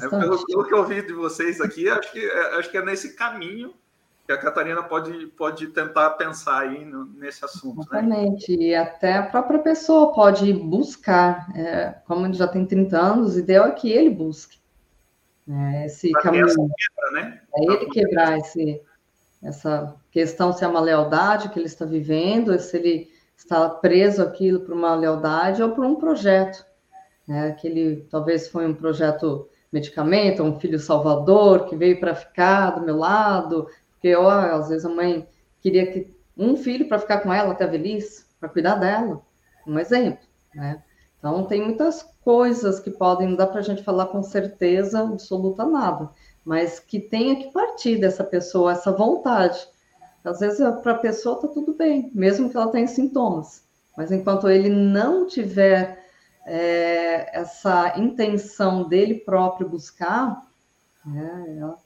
[0.00, 2.82] É, pelo, pelo, que eu ouvi de vocês aqui, acho que, é, acho que é
[2.82, 3.74] nesse caminho
[4.26, 7.76] que a Catarina pode, pode tentar pensar aí no, nesse assunto.
[7.76, 8.00] Né?
[8.00, 8.64] Exatamente, né?
[8.64, 13.38] e até a própria pessoa pode buscar, é, como ele já tem 30 anos, o
[13.38, 14.58] ideal é que ele busque
[15.46, 16.46] né, esse caminho.
[16.46, 17.40] Quebra, né?
[17.54, 18.82] É ele quebrar esse,
[19.42, 24.60] essa questão se é uma lealdade que ele está vivendo, se ele está preso aquilo
[24.60, 26.66] por uma lealdade ou por um projeto,
[27.28, 32.70] né, que ele talvez foi um projeto medicamento, um filho salvador que veio para ficar
[32.70, 35.26] do meu lado, porque, ó, às vezes a mãe
[35.60, 39.22] queria que um filho para ficar com ela até a velhice, para cuidar dela.
[39.66, 40.24] Um exemplo,
[40.54, 40.82] né?
[41.18, 45.64] Então, tem muitas coisas que podem, não dá para a gente falar com certeza absoluta
[45.64, 46.10] nada,
[46.44, 49.66] mas que tenha que partir dessa pessoa, essa vontade.
[50.22, 53.64] Às vezes, para a pessoa está tudo bem, mesmo que ela tenha sintomas,
[53.96, 56.04] mas enquanto ele não tiver
[56.44, 60.46] é, essa intenção dele próprio buscar,
[61.06, 61.78] é, ela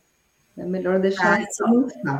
[0.61, 1.41] é melhor deixar.
[1.41, 1.65] Ah, só,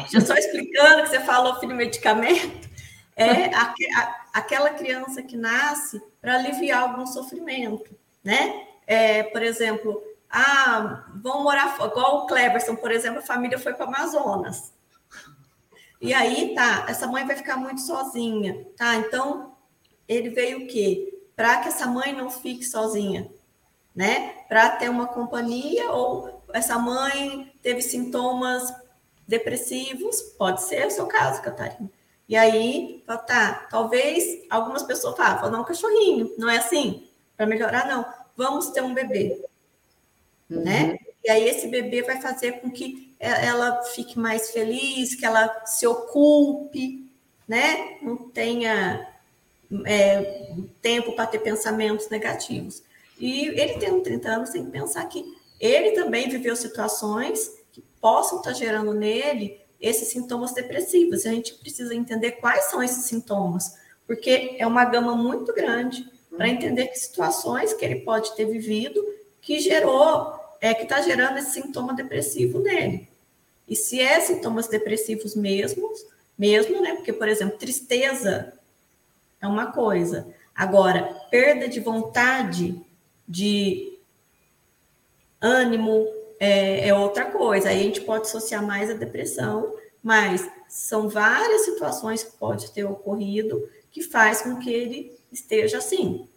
[0.09, 2.69] já só explicando que você falou filho medicamento,
[3.15, 8.67] é a, a, aquela criança que nasce para aliviar algum sofrimento, né?
[8.87, 13.85] É, por exemplo, ah, vão morar igual o Cleverson, por exemplo, a família foi para
[13.85, 14.73] Amazonas.
[16.01, 18.97] E aí, tá, essa mãe vai ficar muito sozinha, tá?
[18.97, 19.55] Então,
[20.09, 21.23] ele veio o quê?
[21.37, 23.31] Para que essa mãe não fique sozinha,
[23.95, 24.31] né?
[24.49, 28.73] Para ter uma companhia ou essa mãe teve sintomas
[29.27, 31.91] depressivos, pode ser o seu caso, Catarina.
[32.29, 37.09] E aí, tá, talvez algumas pessoas falam, não, um cachorrinho, não é assim?
[37.37, 38.05] Para melhorar, não.
[38.37, 39.45] Vamos ter um bebê,
[40.49, 40.63] uhum.
[40.63, 40.99] né?
[41.25, 45.87] E aí esse bebê vai fazer com que ela fique mais feliz, que ela se
[45.87, 47.05] ocupe,
[47.47, 47.99] né?
[48.01, 49.07] Não tenha
[49.85, 52.83] é, tempo para ter pensamentos negativos.
[53.19, 58.39] E ele tendo 30 anos, tem que pensar que ele também viveu situações que possam
[58.39, 61.27] estar gerando nele esses sintomas depressivos.
[61.27, 66.49] A gente precisa entender quais são esses sintomas, porque é uma gama muito grande para
[66.49, 69.05] entender que situações que ele pode ter vivido
[69.41, 73.09] que gerou, é que está gerando esse sintoma depressivo nele.
[73.67, 76.05] E se é sintomas depressivos mesmos,
[76.37, 76.95] mesmo, né?
[76.95, 78.53] Porque, por exemplo, tristeza
[79.41, 80.27] é uma coisa.
[80.55, 82.79] Agora, perda de vontade
[83.27, 83.99] de
[85.41, 86.07] ânimo
[86.39, 87.69] é, é, outra coisa.
[87.69, 92.85] Aí a gente pode associar mais a depressão, mas são várias situações que pode ter
[92.85, 96.29] ocorrido que faz com que ele esteja assim.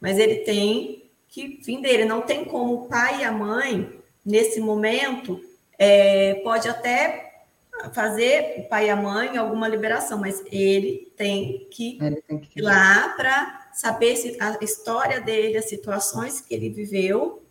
[0.00, 2.04] Mas ele tem que vir dele.
[2.04, 5.40] Não tem como o pai e a mãe, nesse momento,
[5.78, 7.44] é, pode até
[7.92, 12.58] fazer o pai e a mãe alguma liberação, mas ele tem que, ele tem que
[12.58, 17.42] ir lá para saber se a história dele, as situações que ele viveu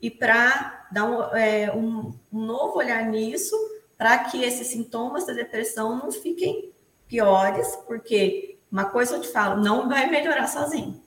[0.00, 3.56] e para dar um, é, um, um, novo olhar nisso,
[3.96, 6.72] para que esses sintomas da depressão não fiquem
[7.06, 11.02] piores, porque uma coisa eu te falo, não vai melhorar sozinho.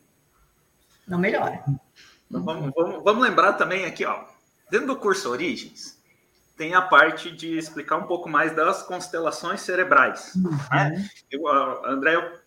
[1.07, 1.63] Não melhora.
[2.27, 4.23] Então, vamos, vamos, vamos lembrar também aqui, ó,
[4.69, 6.01] dentro do curso Origens,
[6.57, 10.33] tem a parte de explicar um pouco mais das constelações cerebrais.
[10.35, 10.57] Uhum.
[10.71, 11.09] Né?
[11.31, 11.47] Eu,
[11.85, 12.40] André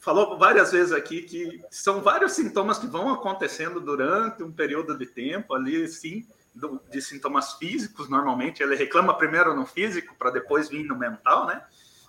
[0.00, 5.06] falou várias vezes aqui que são vários sintomas que vão acontecendo durante um período de
[5.06, 8.62] tempo ali, sim, do, de sintomas físicos, normalmente.
[8.62, 11.62] Ele reclama primeiro no físico para depois vir no mental, né?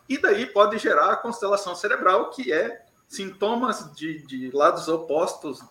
[0.07, 5.61] E daí pode gerar a constelação cerebral, que é sintomas de, de lados opostos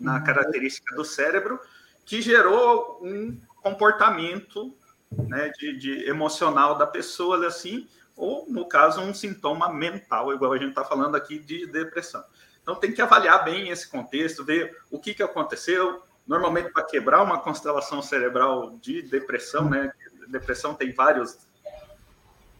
[0.00, 0.24] na uhum.
[0.24, 1.60] característica do cérebro,
[2.04, 4.74] que gerou um comportamento
[5.10, 7.86] né, de, de emocional da pessoa, assim,
[8.16, 12.24] ou, no caso, um sintoma mental, igual a gente está falando aqui de depressão.
[12.62, 16.02] Então, tem que avaliar bem esse contexto, ver o que, que aconteceu.
[16.26, 19.92] Normalmente, para quebrar uma constelação cerebral de depressão, né?
[20.26, 21.38] Depressão tem vários.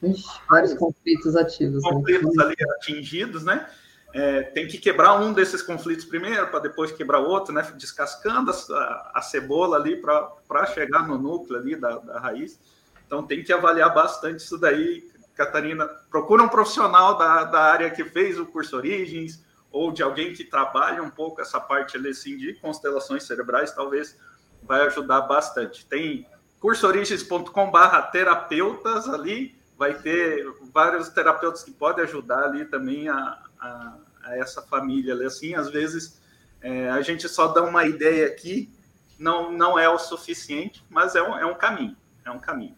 [0.02, 1.82] Ixi, vários conflitos ativos.
[1.82, 1.90] Né?
[1.90, 2.44] Conflitos né?
[2.44, 3.68] ali atingidos, né?
[4.12, 7.62] É, tem que quebrar um desses conflitos primeiro, para depois quebrar outro, né?
[7.76, 12.60] Descascando a, a cebola ali para chegar no núcleo ali da, da raiz.
[13.06, 18.04] Então, tem que avaliar bastante isso daí, Catarina, procura um profissional da, da área que
[18.04, 22.54] fez o curso Origens ou de alguém que trabalha um pouco essa parte assim, de
[22.54, 24.18] constelações cerebrais, talvez
[24.62, 25.84] vai ajudar bastante.
[25.84, 26.26] Tem
[26.58, 34.36] cursoorigens.com/barra terapeutas ali, vai ter vários terapeutas que podem ajudar ali também a, a, a
[34.38, 36.18] essa família assim, às vezes
[36.62, 38.72] é, a gente só dá uma ideia aqui,
[39.18, 42.76] não, não é o suficiente, mas é um, é um caminho, é um caminho.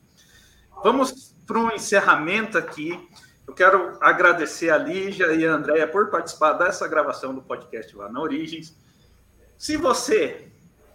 [0.82, 3.08] Vamos para um encerramento aqui.
[3.46, 8.10] Eu quero agradecer a Lígia e a Andréia por participar dessa gravação do podcast lá
[8.10, 8.76] na Origens.
[9.56, 10.46] Se você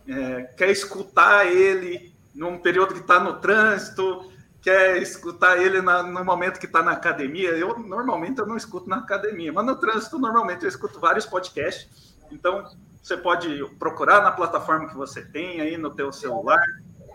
[0.08, 4.32] é, quer escutar ele num período que está no trânsito,
[4.62, 8.88] quer escutar ele na, no momento que está na academia, eu normalmente eu não escuto
[8.88, 12.16] na academia, mas no trânsito normalmente eu escuto vários podcasts.
[12.32, 12.64] Então
[13.02, 16.64] você pode procurar na plataforma que você tem aí no teu celular,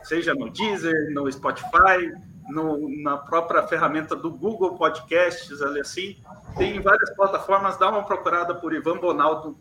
[0.03, 2.13] seja no Deezer, no Spotify,
[2.49, 6.17] no, na própria ferramenta do Google Podcasts, ali assim.
[6.57, 9.59] Tem várias plataformas, dá uma procurada por Ivan Bonaldo.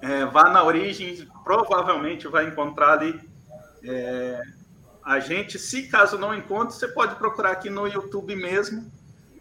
[0.00, 3.20] É, vá na origem, provavelmente vai encontrar ali
[3.84, 4.40] é,
[5.04, 5.58] a gente.
[5.58, 8.90] Se caso não encontre, você pode procurar aqui no YouTube mesmo.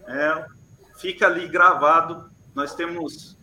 [0.05, 0.45] É,
[0.97, 2.29] fica ali gravado.
[2.53, 3.37] Nós temos,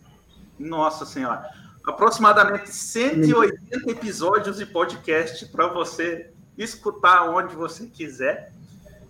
[0.59, 1.49] nossa senhora,
[1.85, 8.51] aproximadamente 180 episódios de podcast para você escutar onde você quiser.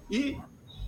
[0.09, 0.39] E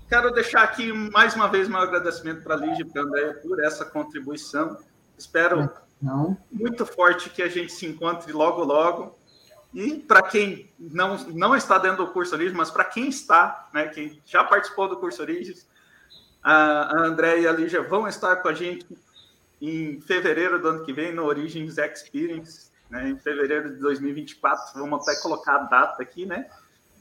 [0.07, 3.33] quero deixar aqui mais uma vez meu agradecimento para a Lígia e para a Andréia
[3.35, 4.77] por essa contribuição.
[5.17, 5.69] Espero
[6.01, 6.37] não.
[6.51, 9.17] muito forte que a gente se encontre logo, logo.
[9.73, 13.87] E para quem não, não está dentro do curso Origens, mas para quem está, né,
[13.87, 15.67] quem já participou do curso Origens,
[16.41, 18.87] a, a André e a Lígia vão estar com a gente
[19.61, 24.79] em fevereiro do ano que vem no Origins Experience, né, em fevereiro de 2024.
[24.79, 26.49] Vamos até colocar a data aqui, né?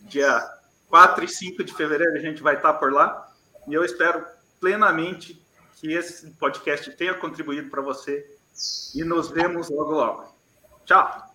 [0.03, 0.58] Dia
[0.89, 3.31] 4 e 5 de fevereiro a gente vai estar por lá.
[3.67, 4.25] E eu espero
[4.61, 5.41] plenamente
[5.77, 8.27] que esse podcast tenha contribuído para você.
[8.95, 10.35] E nos vemos logo logo.
[10.85, 11.28] Tchau!